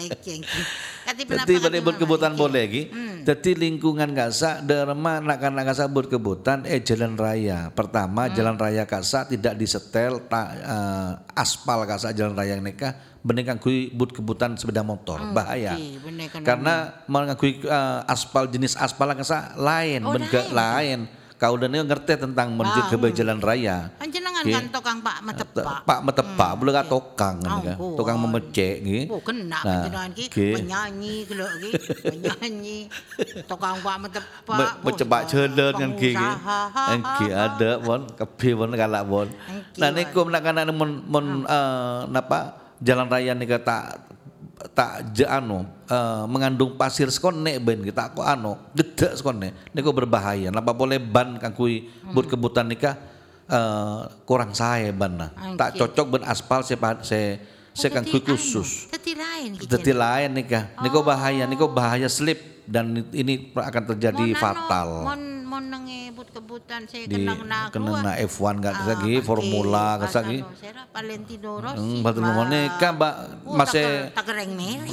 Oke, 0.00 0.32
oke. 0.34 0.60
Kati 1.06 1.22
Jadi 1.22 1.22
penapa 1.24 1.46
pada 1.46 1.68
kati 1.70 1.80
berkebutan 1.80 2.32
boleh 2.34 2.64
lagi. 2.64 2.82
Jadi 3.22 3.50
lingkungan 3.54 4.10
kasa 4.10 4.58
derma 4.60 5.20
nak 5.20 5.38
nak 5.40 5.64
kasa 5.64 5.86
berkebutan 5.86 6.64
eh 6.64 6.80
jalan 6.80 7.14
raya. 7.14 7.70
Pertama 7.70 8.26
Hmm. 8.26 8.34
jalan 8.34 8.56
raya 8.56 8.84
kasa 8.84 9.24
tidak 9.24 9.54
disetel 9.54 10.24
ta, 10.26 10.42
eh, 10.50 11.10
aspal 11.34 11.84
kasa 11.84 12.10
jalan 12.10 12.34
raya 12.34 12.58
neka 12.58 12.96
benih 13.20 13.44
ngagui 13.46 13.92
but 13.92 14.10
kebutan 14.10 14.56
sepeda 14.56 14.80
motor 14.80 15.20
bahaya. 15.30 15.76
Oke, 15.76 16.00
bener 16.02 16.26
kan. 16.28 16.40
Karena 16.42 16.74
mengakui 17.06 17.60
eh, 17.60 18.00
aspal 18.06 18.48
jenis 18.48 18.74
aspal 18.74 19.12
kasa 19.12 19.54
lain, 19.54 20.00
Oh, 20.02 20.16
ke- 20.16 20.50
lain. 20.50 21.19
Kau 21.40 21.56
dan 21.56 21.72
ngerti 21.72 22.20
tentang 22.20 22.52
menuju 22.52 22.92
ke 22.92 23.16
jalan 23.16 23.40
raya. 23.40 23.88
Kan 24.44 24.68
tukang 24.68 25.00
Pak 25.00 25.18
metepak. 25.24 25.88
Pak 25.88 26.00
metepak, 26.04 26.50
boleh 26.56 26.72
gak 26.76 26.88
tokang 26.88 27.36
kan, 27.40 27.50
Oh, 27.52 27.60
kan? 27.64 27.76
oh. 27.76 27.96
tukang 27.96 28.16
memecek. 28.20 28.76
Oh 29.08 29.20
kena 29.24 29.60
Nah, 29.60 29.64
panjenengan 29.64 30.10
ki 30.12 30.24
penyanyi 30.32 31.14
kelo 31.24 31.46
ki 31.60 31.70
penyanyi 32.04 32.78
tukang 33.48 33.80
Pak 33.80 33.96
metepak. 34.04 34.56
Me- 34.56 34.74
oh, 34.84 34.92
jelen 35.28 35.72
kan 35.76 35.90
ki. 35.96 36.12
Engki 36.92 37.26
ada 37.32 37.70
bon, 37.80 38.00
kepi 38.16 38.48
bon 38.52 38.72
kalak 38.76 39.02
bon. 39.08 39.28
Nah 39.80 39.88
niku 39.92 40.28
nak 40.28 40.40
kana 40.44 40.68
mon 40.68 41.04
mon 41.08 41.26
eh, 41.48 41.98
napa 42.08 42.60
jalan 42.80 43.08
raya 43.08 43.32
nika 43.36 43.60
tak 43.60 44.00
tak 44.76 45.16
je 45.16 45.24
anu 45.24 45.64
eh, 45.88 46.24
mengandung 46.28 46.76
pasir 46.76 47.08
sekon 47.08 47.40
nek 47.40 47.56
ben 47.64 47.80
kita 47.80 48.12
kok 48.12 48.26
anu 48.26 48.56
gedek 48.76 49.16
sekon 49.16 49.40
nek 49.40 49.72
niku 49.72 49.90
berbahaya. 49.92 50.52
Napa 50.52 50.76
boleh 50.76 51.00
ban 51.00 51.40
kang 51.40 51.56
kui 51.56 51.88
but 52.12 52.28
kebutan 52.28 52.68
nika 52.68 52.96
eh, 53.48 54.00
kurang 54.28 54.52
saya 54.52 54.92
ban 54.92 55.16
nah. 55.16 55.30
Tak 55.56 55.76
Engki. 55.76 55.80
cocok 55.80 56.06
ben 56.18 56.22
aspal 56.28 56.60
se 56.60 56.76
se 57.06 57.20
se 57.72 57.86
kang 57.88 58.04
kui 58.04 58.20
khusus. 58.20 58.92
Teti 58.92 59.16
lain 59.16 59.56
ki. 59.56 59.64
Dadi 59.64 59.92
lain 59.96 60.30
nikah. 60.36 60.64
Niku 60.84 61.00
bahaya, 61.00 61.44
niku 61.48 61.66
bahaya 61.72 62.08
slip 62.12 62.64
dan 62.68 62.92
ini 63.16 63.50
akan 63.56 63.82
terjadi 63.96 64.26
Mon 64.30 64.36
anu, 64.36 64.42
fatal. 64.42 64.88
Mon 65.08 65.39
mon 65.50 65.66
nangebut 65.66 66.30
kebutan 66.30 66.86
saya 66.86 67.10
di 67.10 67.26
kenang 67.26 67.42
na 67.42 67.66
kena 67.74 67.92
na 68.06 68.12
F1 68.22 68.54
gak 68.62 68.76
Ah, 68.78 68.86
lagi 68.94 69.14
formula 69.18 69.98
gak 69.98 70.14
lagi 70.14 70.38
Valentino 70.94 71.58
Rossi. 71.58 71.82
Hmm, 71.82 71.98
Valentino 72.06 72.30
Monica 72.38 72.88
mbak. 72.94 73.14
Masih 73.50 73.88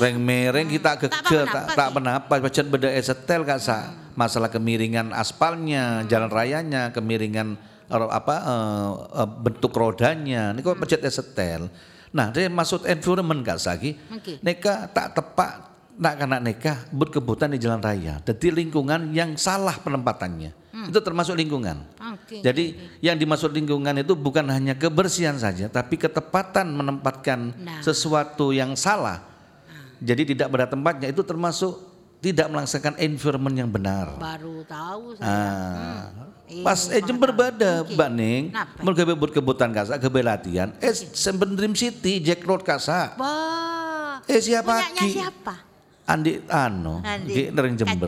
reng 0.02 0.18
mereng 0.18 0.66
kita 0.66 0.98
geger 0.98 1.46
apa-apa 1.46 1.54
tak 1.54 1.66
tak 1.78 1.90
menapa 1.94 2.34
macam 2.42 2.64
beda 2.74 2.90
esetel 2.90 3.46
gak 3.46 3.62
sa. 3.62 3.94
Masalah 4.18 4.50
kemiringan 4.50 5.14
aspalnya 5.14 6.02
jalan 6.10 6.34
rayanya 6.34 6.90
kemiringan 6.90 7.54
apa 7.94 8.36
eh, 8.42 8.92
eh, 9.22 9.30
bentuk 9.30 9.78
rodanya. 9.78 10.58
Ini 10.58 10.66
kok 10.66 10.82
pencet 10.82 11.06
esetel 11.06 11.70
nah 12.08 12.32
dia 12.32 12.48
maksud 12.48 12.88
environment 12.88 13.44
gak 13.44 13.60
sagi 13.60 14.00
neka 14.40 14.88
tak 14.96 15.12
tepat 15.20 15.77
nak 15.98 16.14
kena 16.22 16.38
neka 16.38 16.74
berkebutan 16.94 17.52
di 17.54 17.60
jalan 17.60 17.82
raya 17.82 18.22
jadi 18.22 18.54
lingkungan 18.54 19.12
yang 19.14 19.34
salah 19.36 19.76
penempatannya 19.82 20.54
itu 20.88 21.00
termasuk 21.02 21.34
lingkungan 21.34 21.82
Oke. 21.98 22.40
jadi 22.46 22.78
yang 23.02 23.16
dimaksud 23.16 23.50
lingkungan 23.56 23.98
itu 24.04 24.14
bukan 24.14 24.46
hanya 24.52 24.76
kebersihan 24.76 25.40
saja, 25.40 25.72
tapi 25.72 25.96
ketepatan 25.96 26.68
menempatkan 26.70 27.56
Nah. 27.56 27.80
sesuatu 27.80 28.52
yang 28.52 28.76
salah. 28.76 29.24
Jadi 29.98 30.36
tidak 30.36 30.54
pada 30.54 30.70
tempatnya 30.70 31.10
itu 31.10 31.26
termasuk 31.26 31.82
tidak 32.22 32.52
melaksanakan 32.52 33.00
environment 33.02 33.56
yang 33.56 33.70
benar. 33.72 34.14
baru 34.20 34.62
tahu 34.68 35.18
saya. 35.18 35.26
Ah. 35.26 36.04
Hmm. 36.48 36.64
Pas 36.64 36.80
Ilmu 36.88 36.96
eh 36.96 37.02
Jember 37.04 37.32
bada. 37.36 37.84
Mbak 37.84 38.10
Ning, 38.16 38.44
gawe 38.56 39.14
buat 39.20 39.32
kebutan 39.36 39.76
kasa, 39.76 40.00
gawe 40.00 40.22
latihan, 40.24 40.72
eh 40.80 40.96
Dream 41.60 41.76
City, 41.76 42.24
Jack 42.24 42.44
Road 42.48 42.64
kasa. 42.64 43.20
Wah. 43.20 44.24
Eh 44.28 44.40
siapa 44.40 44.80
Punyanya 44.80 45.08
siapa? 45.08 45.67
Andi 46.08 46.40
Ano, 46.48 47.04
Andi. 47.04 47.34
Ki 47.36 47.44
nering 47.52 47.76
Jember. 47.76 48.08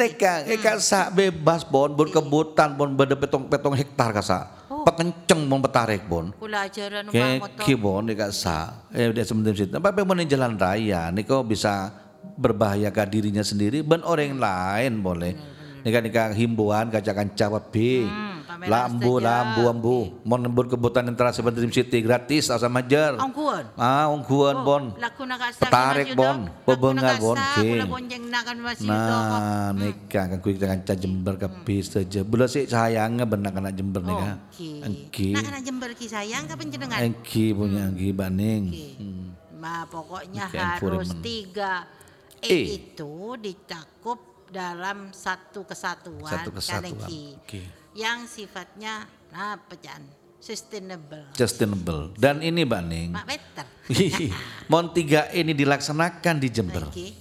Neka, 0.00 0.48
eka 0.48 0.80
sak 0.80 1.12
bebas 1.12 1.68
bon, 1.68 1.92
bon 1.92 2.08
kebutan 2.08 2.72
bon 2.72 2.96
beda 2.96 3.12
petong 3.12 3.44
petong 3.52 3.76
hektar 3.76 4.16
kasa. 4.16 4.48
Oh. 4.72 4.88
Pekenceng 4.88 5.44
bon 5.44 5.60
petarik 5.60 6.08
bon. 6.08 6.32
Kula 6.32 6.64
ajaran 6.64 7.12
Ke 7.12 7.20
numpak 7.20 7.60
motor. 7.60 7.64
kibon 7.68 8.08
nika 8.08 8.32
sa. 8.32 8.88
Eh 8.88 9.12
dia 9.12 9.20
sebentar 9.28 9.52
situ. 9.52 9.76
Tapi 9.76 10.00
mau 10.00 10.16
jalan 10.16 10.56
raya 10.56 11.12
niko 11.12 11.44
bisa 11.44 11.92
berbahaya 12.40 12.88
ke 12.88 13.04
dirinya 13.04 13.44
sendiri 13.44 13.84
ben 13.84 14.00
orang 14.00 14.40
lain 14.40 15.04
boleh. 15.04 15.53
Nika 15.84 16.00
nika 16.00 16.32
himbauan 16.32 16.88
kaca-kaca 16.88 17.60
wapi. 17.60 18.08
Hmm, 18.08 18.40
pameran 18.48 18.72
lambu 18.72 19.12
lambu 19.20 19.62
ambu. 19.68 19.98
Mau 20.24 20.40
nembur 20.40 20.64
kebutan 20.64 21.04
yang 21.04 21.12
terasa 21.12 21.44
Dream 21.44 21.68
City 21.68 22.00
gratis 22.00 22.48
asa 22.48 22.72
majer. 22.72 23.20
Angkuan. 23.20 23.68
Ah, 23.76 24.08
ongkuan 24.08 24.64
bon. 24.64 24.84
Nak 24.96 25.12
asa 25.20 25.60
Petarik, 25.68 26.16
Bon. 26.16 26.48
Pebengal, 26.64 27.20
Bon. 27.20 27.36
Itu. 27.36 27.84
Nah, 28.88 29.76
nika 29.76 30.24
kan 30.24 30.40
kuwi 30.40 30.56
kanca 30.56 30.96
Jember 30.96 31.36
ke 31.36 31.52
bis 31.68 31.92
saja. 31.92 32.24
Bula 32.24 32.48
sih 32.48 32.64
sayangnya 32.64 33.28
benar 33.28 33.52
kena 33.52 33.68
Jember 33.68 34.00
nika. 34.00 34.40
Oke. 34.40 34.80
Engki. 34.88 35.36
Nak 35.36 35.44
kena 35.52 35.60
jember 35.60 35.90
ki 35.92 36.08
sayang 36.08 36.48
ka 36.48 36.56
panjenengan? 36.56 36.96
Engki 36.96 37.52
punya 37.52 37.92
engki 37.92 38.08
baning. 38.16 38.72
Ma 39.60 39.84
pokoknya 39.84 40.48
harus 40.48 41.12
tiga 41.20 41.84
E. 42.44 42.76
itu 42.76 43.40
dicakup 43.40 44.33
dalam 44.54 45.10
satu 45.10 45.66
kesatuan, 45.66 46.30
Satu 46.30 46.54
kesatuan. 46.54 46.94
Kaneki. 46.94 47.22
Oke. 47.42 47.62
yang 47.98 48.30
sifatnya 48.30 49.06
apa 49.34 49.74
Jan? 49.82 50.02
Sustainable. 50.38 51.24
Sustainable. 51.34 52.12
Dan 52.14 52.44
ini 52.44 52.62
Mbak 52.68 52.82
Ning. 52.84 53.10
Mon 54.70 54.92
3 54.92 55.32
ini 55.34 55.56
dilaksanakan 55.56 56.34
di 56.36 56.48
Jember. 56.52 56.84
Oke. 56.86 57.16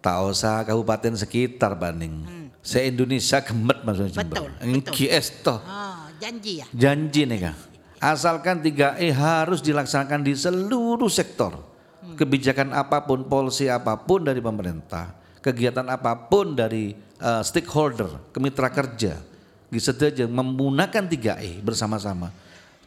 Tak 0.00 0.16
usah 0.24 0.64
kabupaten 0.64 1.12
sekitar 1.16 1.76
Baning. 1.76 2.24
Se 2.64 2.80
Indonesia 2.80 3.44
gemet 3.44 3.84
maksudnya 3.84 4.16
Jember. 4.16 4.48
Hmm. 4.60 4.80
Betul. 4.80 5.60
Oh, 5.60 6.04
janji 6.16 6.64
ya. 6.64 6.66
Janji 6.72 7.28
nih 7.28 7.38
Kak. 7.52 7.56
Asalkan 8.00 8.60
3E 8.60 9.08
harus 9.12 9.60
dilaksanakan 9.64 10.24
di 10.24 10.32
seluruh 10.36 11.08
sektor. 11.08 11.56
Hmm. 12.00 12.16
Kebijakan 12.16 12.72
apa 12.72 13.04
pun, 13.04 13.28
polisi 13.28 13.68
apa 13.68 13.96
pun 13.96 14.24
dari 14.24 14.40
pemerintah, 14.44 15.16
kegiatan 15.44 15.84
apa 15.92 16.16
pun 16.16 16.56
dari 16.56 16.96
eh, 16.96 17.42
stakeholder, 17.44 18.32
kemitra 18.32 18.72
kerja, 18.72 19.20
disedaja 19.68 20.24
menggunakan 20.24 21.04
3E 21.04 21.60
bersama-sama. 21.60 22.32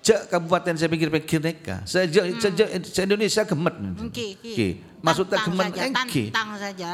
Cek 0.02 0.32
kabupaten 0.32 0.74
saya 0.78 0.88
pikir-pikir 0.88 1.44
neka, 1.44 1.84
sejak 1.84 2.40
sejak 2.40 2.68
se 2.86 3.02
Indonesia 3.04 3.44
gemet. 3.44 3.76
Oke, 3.76 4.40
oke. 4.40 4.52
Oke, 4.56 4.68
maksudnya 5.04 5.38
gemet 5.44 5.66
saja, 5.68 5.82
engki. 5.84 6.24
Tantang 6.32 6.50
saja. 6.56 6.92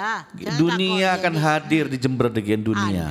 Dunia 0.58 1.08
akan 1.22 1.34
hadir 1.38 1.86
di 1.94 1.98
Jember 2.02 2.34
dengan 2.34 2.74
dunia. 2.74 3.08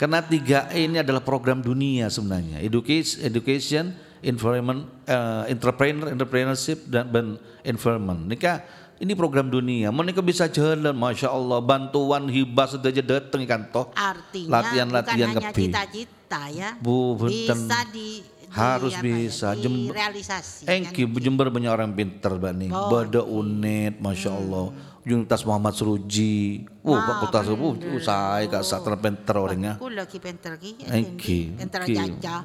Karena 0.00 0.24
3E 0.24 0.78
ini 0.88 0.96
adalah 1.04 1.20
program 1.20 1.60
dunia 1.60 2.08
sebenarnya. 2.08 2.64
Education, 2.64 3.28
education 3.28 3.84
environment, 4.24 4.88
eh, 5.04 5.52
entrepreneur, 5.52 6.08
entrepreneurship 6.08 6.88
dan, 6.88 7.12
dan 7.12 7.26
environment. 7.60 8.24
Nika 8.24 8.64
ini 8.96 9.12
program 9.12 9.52
dunia. 9.52 9.92
Mereka 9.92 10.24
bisa 10.24 10.48
jalan, 10.48 10.96
masya 10.96 11.28
Allah. 11.28 11.60
Bantuan 11.60 12.28
hibah 12.32 12.66
saja 12.68 13.02
datang 13.04 13.44
kan 13.44 13.68
toh. 13.68 13.92
Artinya 13.92 14.60
Latihan-latihan 14.60 15.28
bukan 15.36 15.42
hanya 15.44 15.52
cita-cita 15.52 16.42
ya. 16.48 16.70
Bu, 16.80 17.16
bisa 17.20 17.84
di 17.92 18.24
Harus 18.56 18.96
apa 18.96 19.04
bisa. 19.04 19.52
Ya, 19.52 19.68
Jem- 19.68 19.92
realisasi. 19.92 20.64
Engki 20.64 21.04
Jember 21.20 21.52
banyak 21.52 21.68
orang 21.68 21.92
pinter 21.92 22.40
Bani. 22.40 22.72
Oh. 22.72 22.88
Bada 22.88 23.20
unit, 23.20 24.00
masya 24.00 24.32
Allah. 24.32 24.72
Universitas 25.06 25.46
Muhammad 25.46 25.74
Suruji. 25.78 26.66
Wah, 26.82 26.98
Wah, 26.98 27.02
fakultas 27.14 27.46
uh, 27.46 27.54
uh, 27.54 28.02
saya 28.02 28.50
kak 28.50 28.66
sak 28.66 28.82
terpenter 28.82 29.38
orangnya. 29.38 29.78
Aku 29.78 29.86
lagi 29.86 30.18
pinter 30.18 30.58
ki. 30.58 30.82
Engki. 30.82 31.54
Pinter 31.54 31.86
Engki. 31.86 31.94
jajah. 31.94 32.42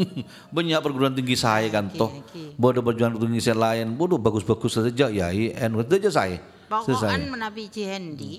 Banyak 0.54 0.78
perguruan 0.82 1.14
tinggi 1.14 1.38
saya 1.38 1.70
kan 1.70 1.86
Engki, 1.86 1.98
toh. 2.02 2.10
engki. 2.10 2.44
Bodoh 2.58 2.82
perguruan 2.82 3.14
tinggi 3.14 3.38
saya 3.38 3.58
lain. 3.62 3.94
Bodoh 3.94 4.18
bagus-bagus 4.18 4.82
saja 4.82 5.06
ya 5.06 5.30
IN. 5.30 5.70
Itu 5.78 5.94
aja 6.02 6.10
saya. 6.10 6.42
Pokoknya 6.66 6.98
Selesai. 6.98 7.30
menabi 7.30 7.62
Cihendi 7.70 8.34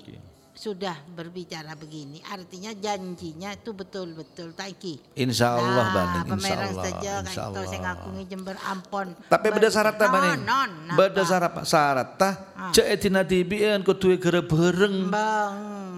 sudah 0.62 0.94
berbicara 1.08 1.74
begini, 1.74 2.22
artinya 2.22 2.70
janjinya 2.72 3.50
itu 3.50 3.74
betul-betul 3.74 4.54
taiki. 4.54 4.94
Insya 5.16 5.58
Allah 5.58 5.82
Nah, 5.82 5.94
Baning. 6.22 6.38
Insya 6.38 6.54
Allah. 6.54 6.84
saja 6.86 7.12
Insya 7.20 7.42
itu 7.42 7.58
saya 7.58 7.66
Allah. 7.66 7.82
ngakungi 7.82 8.22
Jember 8.24 8.56
Ampon. 8.62 9.06
Tapi 9.26 9.46
beda 9.50 9.68
syarat 9.68 9.94
ta 9.96 10.06
Baning. 10.06 10.38
Non, 10.40 10.70
non. 10.86 10.94
Beda 10.94 11.22
syarat 11.22 11.52
syarat 11.62 12.08
ta. 12.14 12.30
Cek 12.70 12.86
etina 12.88 13.20
tibian 13.22 13.82
kudu 13.82 14.14
gara 14.16 14.38
bareng. 14.38 15.10
Bang. 15.10 15.54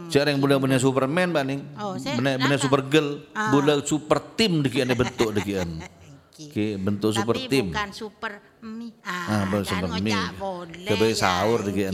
Cek 0.08 0.24
yang 0.26 0.40
bener-bener 0.40 0.78
Superman 0.78 1.28
Baning. 1.28 1.60
Oh, 1.76 1.92
Bener-bener 1.94 2.56
kenapa? 2.56 2.64
Supergirl. 2.64 3.08
Bola 3.52 3.84
super 3.84 4.16
tim 4.32 4.64
dikian 4.64 4.88
bentuk 4.88 5.28
dikian. 5.34 5.76
Engki. 5.76 6.46
Ki 6.48 6.66
bentuk 6.74 7.12
super 7.12 7.36
Tapi 7.36 7.46
tim. 7.46 7.68
bukan 7.68 7.90
super 7.92 8.32
mie. 8.64 8.96
Ah, 9.04 9.44
Ah, 9.44 9.62
kan 9.62 9.84
ngocak 9.84 10.28
boleh. 10.40 10.88
Coba 10.88 11.04
ya, 11.06 11.14
sahur 11.14 11.60
di 11.62 11.70
kian, 11.76 11.92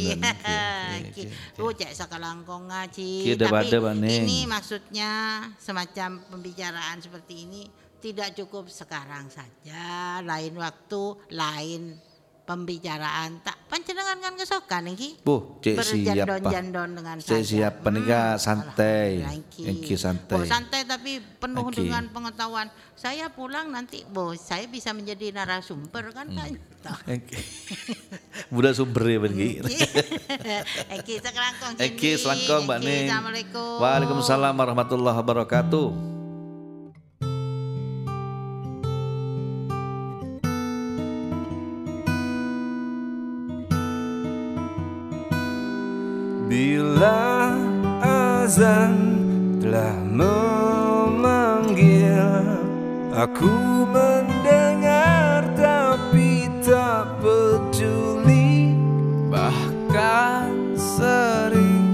cek 1.74 1.92
sekalangkong 1.92 2.70
ngaji. 2.70 3.34
Ada 3.34 3.46
Tapi 3.50 3.54
ini 4.06 4.38
maksudnya 4.46 5.10
semacam 5.58 6.22
pembicaraan 6.30 7.02
seperti 7.02 7.34
ini 7.44 7.62
tidak 8.00 8.32
cukup 8.32 8.72
sekarang 8.72 9.28
saja, 9.28 10.18
lain 10.24 10.56
waktu, 10.56 11.04
lain 11.36 12.09
pembicaraan. 12.50 13.38
Tak 13.46 13.70
panjenengan 13.70 14.18
kan 14.18 14.34
kesokan 14.34 14.90
iki. 14.90 15.22
Bu, 15.22 15.62
cek 15.62 15.78
siap. 15.78 16.26
Berjandon-jandon 16.26 16.98
dengan 16.98 17.16
Cek 17.22 17.42
siap 17.46 17.86
penikah 17.86 18.34
santai. 18.34 19.22
Alhamdulillah, 19.22 19.38
Engki. 19.38 19.62
Engki 19.70 19.94
santai. 19.94 20.42
Oh, 20.42 20.42
santai 20.42 20.82
tapi 20.82 21.22
penuh 21.38 21.70
Engki. 21.70 21.86
dengan 21.86 22.10
pengetahuan. 22.10 22.66
Saya 22.98 23.30
pulang 23.30 23.70
nanti, 23.70 24.02
bo, 24.04 24.34
saya 24.34 24.66
bisa 24.66 24.90
menjadi 24.90 25.30
narasumber 25.30 26.10
kan 26.10 26.26
Hmm. 26.26 26.36
kan? 26.36 26.50
Sumber 28.74 29.04
ya 29.04 29.18
Bang. 29.20 29.36
Eki 29.36 31.14
sekelangkong 31.20 31.74
Eki 31.76 32.10
selangkong 32.20 32.64
Mbak 32.66 32.78
Ning. 32.80 33.06
Assalamualaikum. 33.06 33.76
Waalaikumsalam 33.78 34.54
warahmatullahi 34.56 35.16
wabarakatuh. 35.20 36.19
Bila 46.50 47.54
azan 48.02 48.98
telah 49.62 49.94
memanggil 50.10 51.46
Aku 53.14 53.86
mendengar 53.86 55.46
tapi 55.54 56.50
tak 56.58 57.22
peduli. 57.22 58.74
Bahkan 59.30 60.74
sering 60.74 61.86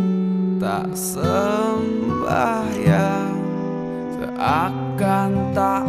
tak 0.57 0.89
sembahyang 0.97 2.17
Seakan 4.17 5.53
tak 5.53 5.85